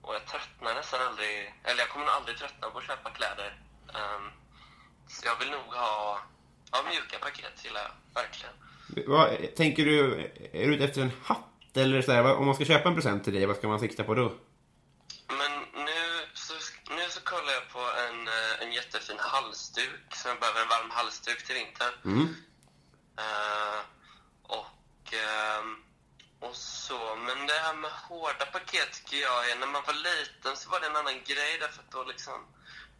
[0.03, 3.51] Och jag tröttnar nästan aldrig, eller jag kommer aldrig tröttna på att köpa kläder.
[3.95, 4.30] Ehm,
[5.09, 6.20] så jag vill nog ha,
[6.72, 8.55] ja, mjuka paket gillar jag, verkligen.
[9.07, 10.20] Vad, tänker du,
[10.53, 11.47] är du ute efter en hatt?
[11.74, 14.05] Eller så här, om man ska köpa en present till dig, vad ska man sikta
[14.05, 14.32] på då?
[15.28, 16.01] Men nu
[16.34, 16.55] så,
[16.91, 20.91] nu så kollar jag på en, eh, en jättefin halsduk, så jag behöver en varm
[20.91, 21.95] halsduk till vintern.
[22.05, 22.34] Mm.
[23.18, 23.80] Eh,
[24.43, 25.76] och, ehm,
[26.41, 30.57] och så, men det här med hårda paket tycker jag är, när man var liten
[30.57, 32.47] så var det en annan grej därför att då liksom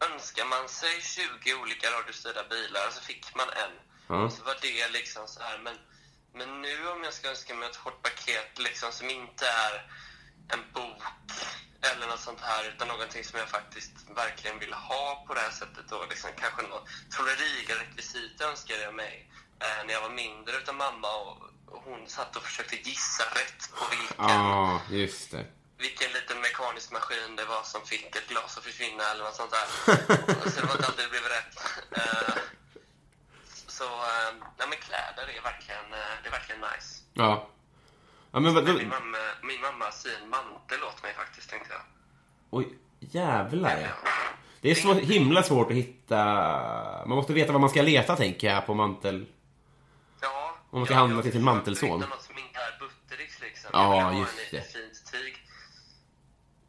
[0.09, 3.75] önskar man sig 20 olika radiostyrda bilar och så fick man en.
[4.07, 4.23] Ja.
[4.23, 5.75] Och så var det liksom så här, men,
[6.33, 9.73] men nu om jag ska önska mig ett hårt paket liksom som inte är
[10.53, 11.03] en bok
[11.89, 15.51] eller något sånt här utan någonting som jag faktiskt verkligen vill ha på det här
[15.51, 19.29] sättet då liksom kanske något trolleriga-rekvisit önskade jag mig
[19.59, 21.37] eh, när jag var mindre utav mamma och,
[21.73, 25.45] och hon satt och försökte gissa rätt på vilken, Ja, just det.
[25.81, 29.51] Vilken liten mekanisk maskin det var som fick ett glas att försvinna eller något sånt
[29.57, 29.67] där.
[30.51, 31.53] så det var inte alltid det blev rätt.
[31.99, 32.33] Eh,
[33.77, 36.89] så, eh, nej men kläder är verkligen, eh, det är verkligen nice.
[37.13, 37.47] Ja.
[38.31, 41.81] Ja, men då, Min mamma, min mamma syr en mantel åt mig faktiskt, tänkte jag.
[42.49, 43.87] oj, jävlar ja.
[44.61, 46.17] Det är så himla svårt att hitta...
[47.07, 49.25] Man måste veta vad man ska leta, tänker jag, på mantel.
[50.21, 50.57] Ja.
[50.69, 51.89] Om man ska ja, handla jag till sin mantelson.
[52.01, 52.71] hitta något som inte är
[53.73, 54.73] Ja, vill ha just det.
[54.73, 55.35] fint tyg.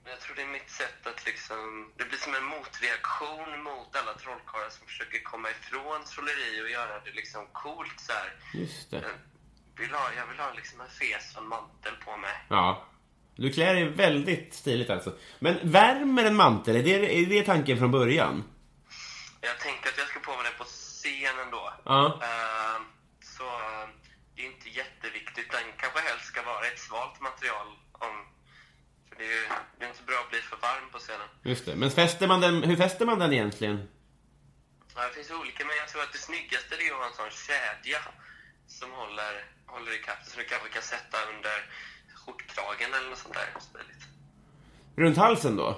[0.02, 1.92] Men jag tror det är mitt sätt att liksom...
[1.96, 7.00] Det blir som en motreaktion mot alla trollkarlar som försöker komma ifrån trolleri och göra
[7.04, 8.28] det liksom coolt så här.
[8.54, 8.96] Just det.
[8.96, 12.36] Jag vill ha, jag vill ha liksom en fes och en mantel på mig.
[12.48, 12.86] Ja.
[13.36, 15.12] Du klär dig väldigt stiligt alltså.
[15.38, 16.76] Men värmer en mantel?
[16.76, 18.44] Är det, är det tanken från början?
[19.40, 21.72] Jag tänkte att jag ska på mig den på scenen då.
[21.84, 22.06] Ja.
[22.22, 22.78] Eh,
[23.36, 23.88] så eh,
[24.34, 25.50] det är inte jätteviktigt.
[25.50, 27.66] Den kanske helst ska vara ett svalt material.
[27.92, 28.14] Om,
[29.22, 29.44] det är ju
[29.78, 31.28] det är inte bra att bli för varm på scenen.
[31.52, 31.74] Just det.
[31.82, 33.76] Men fäster man den, hur fäster man den egentligen?
[34.96, 37.30] Ja, det finns olika, men jag tror att det snyggaste är att ha en sån
[37.46, 38.00] kedja
[38.78, 39.32] som håller,
[39.74, 40.20] håller i kapp.
[40.28, 41.56] Så du kanske kan sätta under
[42.20, 43.48] skjortkragen eller något sånt där.
[43.90, 44.06] Lite-
[45.02, 45.68] Runt halsen då?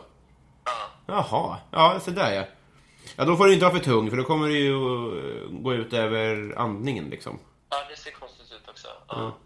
[0.64, 0.78] Ja.
[1.06, 1.58] Jaha.
[1.70, 2.44] Ja, så där ja.
[3.16, 5.74] Ja, då får du inte vara för tung för då kommer det ju att gå
[5.74, 7.38] ut över andningen liksom.
[7.70, 8.88] ja, det ser konstigt ut också.
[9.08, 9.38] Ja.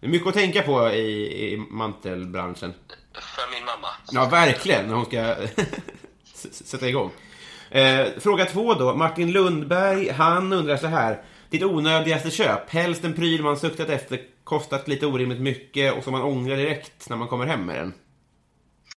[0.00, 2.74] Det är mycket att tänka på i, i mantelbranschen.
[3.20, 3.88] För min mamma.
[4.10, 5.36] Ja, verkligen, när hon ska
[6.50, 7.10] sätta igång.
[7.70, 8.94] Eh, fråga två då.
[8.94, 11.24] Martin Lundberg, han undrar så här.
[11.50, 12.70] Ditt onödigaste köp?
[12.70, 17.08] Helst en pryl man suktat efter, kostat lite orimligt mycket och som man ångrar direkt
[17.08, 17.94] när man kommer hem med den.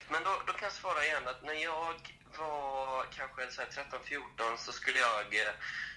[0.09, 1.95] Men då, då kan jag svara igen att när jag
[2.37, 5.53] var kanske så här 13-14 så skulle jag eh,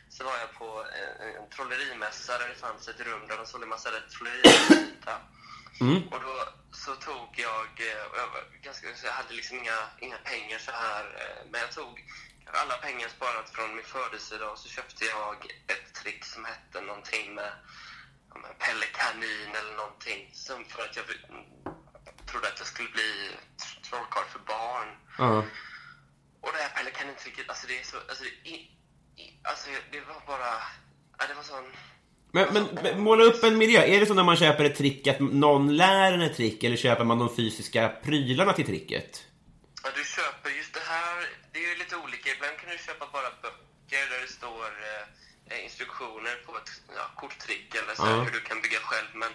[0.09, 3.66] så var jag på en, en trollerimässa där det fanns ett rum där de sålde
[3.66, 5.14] massa rätt trollerimässa.
[6.11, 10.18] Och då så tog jag, eh, och jag, var ganska, jag hade liksom inga, inga
[10.18, 12.05] pengar så här, eh, men jag tog
[12.47, 17.35] alla pengar sparat från min födelsedag och så köpte jag ett trick som hette någonting
[17.35, 17.53] med
[18.59, 20.31] Pelle Kanin eller någonting.
[20.33, 21.45] Som för att jag mm,
[22.27, 24.89] trodde att jag skulle bli tr- trollkarl för barn.
[25.18, 25.45] Ja.
[26.41, 27.97] Och det här Pelle Kanin-tricket, alltså det är så...
[28.09, 28.68] Alltså, det,
[29.43, 30.62] alltså det var bara...
[31.18, 31.72] Ja, det var sån...
[32.35, 33.80] Men, men, men måla upp en miljö.
[33.82, 36.76] Är det så när man köper ett trick att någon lär en ett trick eller
[36.76, 39.11] köper man de fysiska prylarna till tricket?
[39.85, 41.16] Ja, du köper just det här,
[41.53, 42.26] det är ju lite olika.
[42.37, 44.68] Ibland kan du köpa bara böcker där det står
[45.51, 48.22] eh, instruktioner på ett ja, korttrick eller så Ja.
[48.24, 49.11] hur du kan bygga själv.
[49.22, 49.32] Men,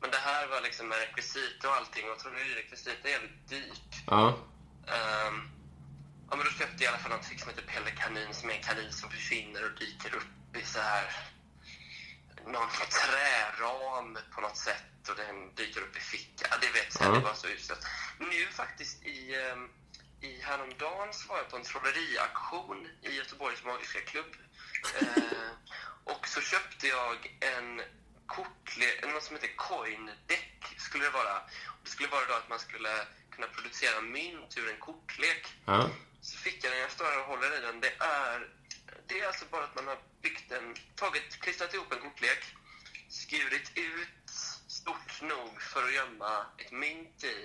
[0.00, 3.92] men det här var liksom med rekvisit och allting och trollerirekvisit är jävligt dyrt.
[4.14, 4.24] Ja.
[4.96, 5.36] Ehm,
[6.28, 8.46] ja, men då köpte jag i alla fall något trick som heter Pelle Kanin som
[8.50, 10.32] är en kanin som försvinner och dyker upp
[10.62, 11.06] i så här
[12.46, 16.48] någon träram på något sätt och den dyker upp i fickan.
[16.50, 17.12] Ja, det vet jag, Ja.
[17.12, 17.86] det var så uselt.
[18.18, 19.68] Nu faktiskt i, ehm,
[20.20, 24.36] i häromdagen så var jag på en trolleriaktion i Göteborgs Magiska Klubb.
[25.00, 25.50] Eh,
[26.04, 27.82] och så köpte jag en
[28.26, 31.42] kortlek, något som heter coin deck skulle det vara.
[31.84, 32.88] Det skulle vara då att man skulle
[33.30, 35.46] kunna producera mynt ur en kortlek.
[35.66, 35.90] Ja.
[36.22, 37.80] Så fick jag den, jag står här och håller i den.
[37.80, 38.48] Det är,
[39.06, 42.42] det är alltså bara att man har byggt en, tagit, klistrat ihop en kortlek,
[43.08, 44.30] skurit ut
[44.68, 47.36] stort nog för att gömma ett mynt i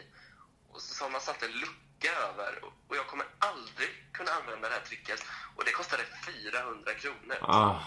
[0.76, 2.52] och så har man satt en lucka över.
[2.88, 5.20] Och jag kommer aldrig kunna använda det här tricket.
[5.56, 7.38] Och det kostade 400 kronor.
[7.42, 7.80] Ah.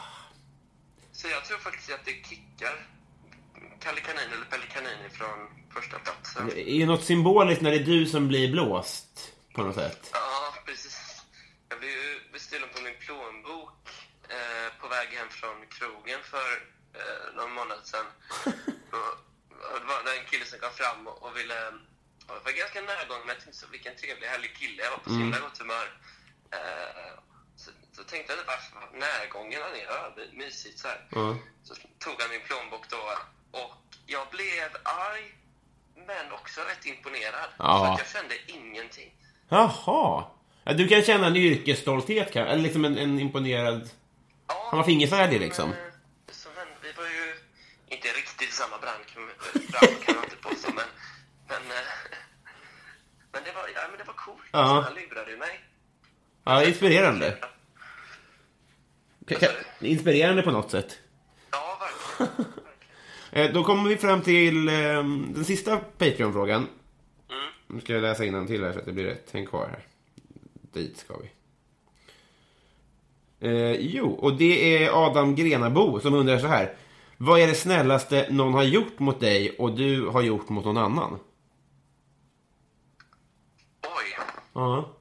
[1.12, 2.76] Så jag tror faktiskt att det kickar
[3.80, 5.38] Kalle Kanin eller Pelle Kanin från
[5.74, 6.46] första platsen.
[6.46, 10.10] Det är ju något symboliskt när det är du som blir blåst på något sätt.
[10.12, 11.22] Ja, precis.
[11.68, 13.47] Jag blev ju bestulen på min plånbok
[15.08, 16.50] väg hem från krogen för
[16.98, 18.06] eh, någon månad sedan.
[18.96, 19.12] och,
[19.72, 21.58] och det var en kille som kom fram och, och ville...
[22.26, 24.82] Och jag var ganska närgången, men jag tänkte så, vilken trevlig, härlig kille.
[24.82, 25.86] Jag var på så himla gott humör.
[26.56, 27.12] Eh,
[27.56, 29.86] så, så tänkte jag, varför närgången han är?
[30.16, 31.00] Det är mysigt så här.
[31.10, 31.36] Ja.
[31.66, 33.02] Så tog han min plånbok då
[33.60, 33.74] och
[34.06, 35.26] jag blev arg
[36.10, 37.50] men också rätt imponerad.
[37.58, 37.78] Ja.
[37.78, 39.10] För att jag kände ingenting.
[39.48, 40.24] Jaha.
[40.64, 43.90] Ja, du kan känna en yrkesstolthet, kan- eller liksom en, en imponerad...
[44.48, 45.72] Ja, Han var fingerfärdig liksom.
[46.30, 47.34] Så, men, vi var ju
[47.88, 49.14] inte riktigt i samma bransch,
[49.70, 50.84] bransch kan man inte påstå, men,
[51.48, 51.84] men, eh,
[53.32, 54.42] men, det var, ja, men det var coolt.
[54.52, 54.58] Ja.
[54.58, 55.60] Han lurade mig.
[56.44, 57.38] Ja, inspirerande.
[59.80, 60.98] Inspirerande på något sätt.
[61.50, 61.78] Ja,
[62.18, 62.52] verkligen.
[63.32, 66.68] Eh, Då kommer vi fram till eh, den sista Patreon-frågan.
[67.30, 67.50] Mm.
[67.66, 69.30] Nu ska jag läsa till här så att det blir rätt.
[69.30, 69.86] Häng kvar här.
[70.72, 71.30] Dit ska vi.
[73.40, 76.76] Eh, jo, och det är Adam Grenabo som undrar så här.
[77.16, 80.76] Vad är det snällaste någon har gjort mot dig och du har gjort mot någon
[80.76, 81.18] annan?
[83.82, 84.18] Oj,
[84.52, 84.94] Ja.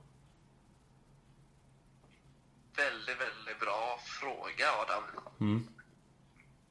[2.77, 5.03] väldigt, väldigt bra fråga, Adam.
[5.39, 5.67] Mm.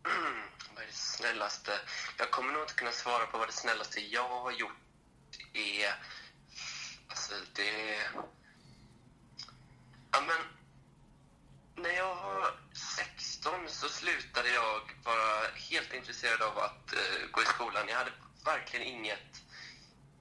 [0.74, 1.70] vad är det snällaste?
[2.18, 4.70] Jag kommer nog inte kunna svara på vad det snällaste jag har gjort
[5.52, 5.94] är.
[7.08, 7.98] Alltså, det...
[10.12, 10.55] Ja, men...
[11.76, 17.44] När jag var 16 så slutade jag vara helt intresserad av att eh, gå i
[17.44, 17.88] skolan.
[17.88, 18.12] Jag hade
[18.44, 19.42] verkligen inget,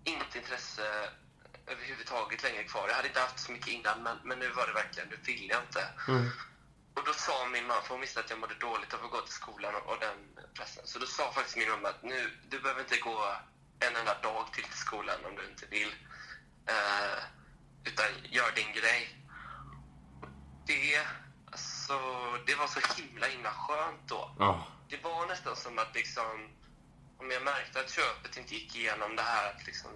[0.03, 1.09] inget intresse
[1.67, 2.87] överhuvudtaget längre kvar.
[2.87, 5.49] Jag hade inte haft så mycket innan, men, men nu var det verkligen, nu vill
[5.49, 5.89] jag inte.
[6.95, 9.21] Och då sa min mamma, för hon visste att jag mådde dåligt av att gå
[9.21, 10.17] till skolan och, och den
[10.53, 10.87] pressen.
[10.87, 13.35] Så då sa faktiskt min mamma att nu, du behöver inte gå
[13.79, 15.95] en enda dag till till skolan om du inte vill.
[16.67, 17.23] Eh,
[17.83, 19.21] utan gör din grej.
[20.67, 21.07] Det,
[21.89, 24.31] alltså, det var så himla, himla skönt då.
[24.39, 24.67] Ja.
[24.89, 26.49] Det var nästan som att liksom,
[27.17, 29.91] om jag märkte att köpet inte gick igenom det här att liksom,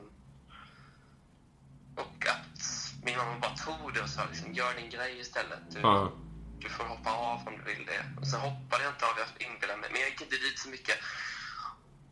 [1.96, 5.60] och att min mamma bara tog det och sa liksom, gör din grej istället.
[5.70, 6.12] Du, Ja.
[6.60, 8.06] du får hoppa av om du vill det.
[8.22, 9.90] Och sen hoppade jag inte av, jag inbillade mig.
[9.92, 10.98] Men jag gick inte dit så mycket.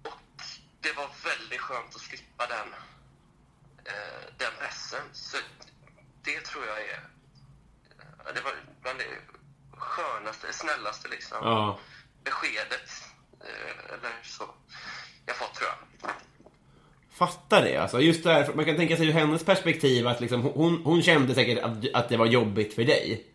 [0.03, 0.41] Och
[0.81, 2.73] det var väldigt skönt att slippa den,
[3.85, 5.03] eh, den pressen.
[5.13, 5.37] Så
[6.23, 7.09] det tror jag är...
[7.99, 9.05] eh, Det var bland det
[9.77, 11.79] skönaste, snällaste liksom, Ja.
[12.23, 12.89] beskedet.
[13.41, 14.43] Eh, eller så.
[15.25, 16.11] Jag fått tror jag.
[17.17, 17.77] Fattar det.
[17.77, 21.01] Alltså, just det här, man kan tänka sig ur hennes perspektiv att liksom, hon, hon
[21.03, 23.25] kände säkert att, att det var jobbigt för dig.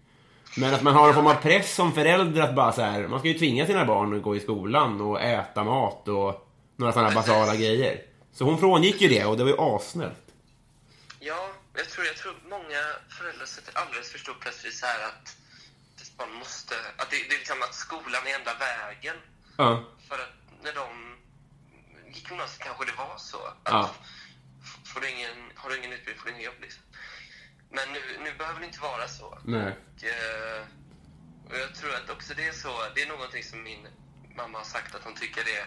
[0.56, 3.18] Men att man har en form av press som förälder att bara så här, man
[3.18, 7.10] ska ju tvinga sina barn att gå i skolan och äta mat och några sådana
[7.14, 8.02] basala grejer.
[8.32, 10.26] Så hon frångick ju det och det var ju assnällt.
[11.20, 15.06] Ja, jag tror, jag tror många föräldrar sätter alldeles för stor press vid så här
[15.08, 15.36] att
[16.16, 16.74] barn måste...
[16.96, 19.16] Att det, det är liksom att skolan är enda vägen.
[19.56, 19.84] Ja.
[20.08, 21.16] För att när de
[22.14, 23.46] gick gymnasiet kanske det var så.
[23.46, 23.94] Att Ja.
[24.84, 26.60] får du ingen, har du ingen utbildning får du ingen jobb.
[26.60, 26.82] Liksom.
[27.70, 29.38] Men nu, nu behöver det inte vara så.
[29.44, 29.62] Nej.
[29.96, 30.62] Och, eh,
[31.50, 32.72] och jag tror att också det är så.
[32.94, 33.88] Det är någonting som min
[34.36, 35.66] mamma har sagt att hon tycker det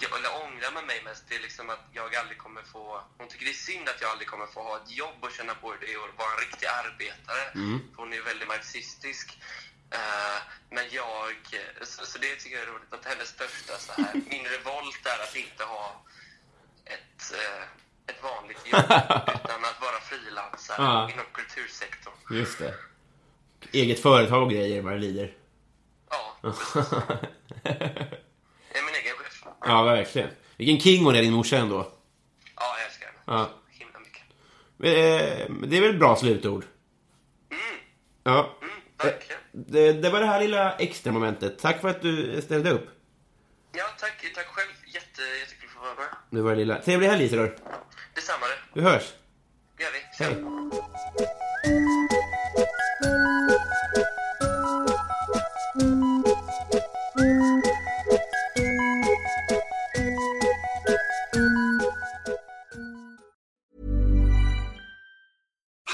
[0.00, 3.02] jag, eller ångrar med mig mest, det är liksom att jag aldrig kommer få...
[3.18, 5.54] Hon tycker det är synd att jag aldrig kommer få ha ett jobb och känna
[5.54, 7.44] på det att vara en riktig arbetare.
[7.92, 9.38] För hon är väldigt marxistisk.
[9.90, 10.38] Eh,
[10.70, 11.34] men jag...
[11.82, 15.22] Så, så det tycker jag är roligt, att hennes största så här, min revolt är
[15.22, 16.02] att inte ha
[16.84, 17.62] ett, eh,
[18.14, 18.84] ett vanligt jobb,
[19.44, 21.10] utan att vara frilansare Ja.
[21.12, 22.14] inom kultursektorn.
[22.30, 22.74] Just det.
[23.72, 25.34] Eget företag och grejer vad det lider.
[26.10, 26.92] Ja, precis.
[28.72, 29.44] Jag är min egen chef.
[29.66, 30.28] Ja, verkligen.
[30.56, 31.76] Vilken king hon är, din morsa ändå.
[32.56, 33.18] Ja, jag älskar henne.
[33.26, 33.50] Ja.
[33.72, 34.22] Så himla mycket.
[35.48, 36.64] Eh, Det är väl ett bra slutord?
[38.24, 38.56] Ja.
[38.62, 39.40] Mm, verkligen.
[39.52, 41.58] Det, det var det här lilla extra momentet.
[41.58, 42.88] Tack för att du ställde upp.
[43.72, 44.68] Ja, tack, tack själv.
[44.86, 46.16] Jätte, jättekul för att vara med.
[46.30, 46.80] Det var det lilla.
[46.82, 47.56] Trevlig helg, Isidor.
[48.14, 48.80] Detsamma det.
[48.80, 49.12] Vi hörs.
[49.76, 50.24] Det gör vi.
[50.24, 50.34] Hej.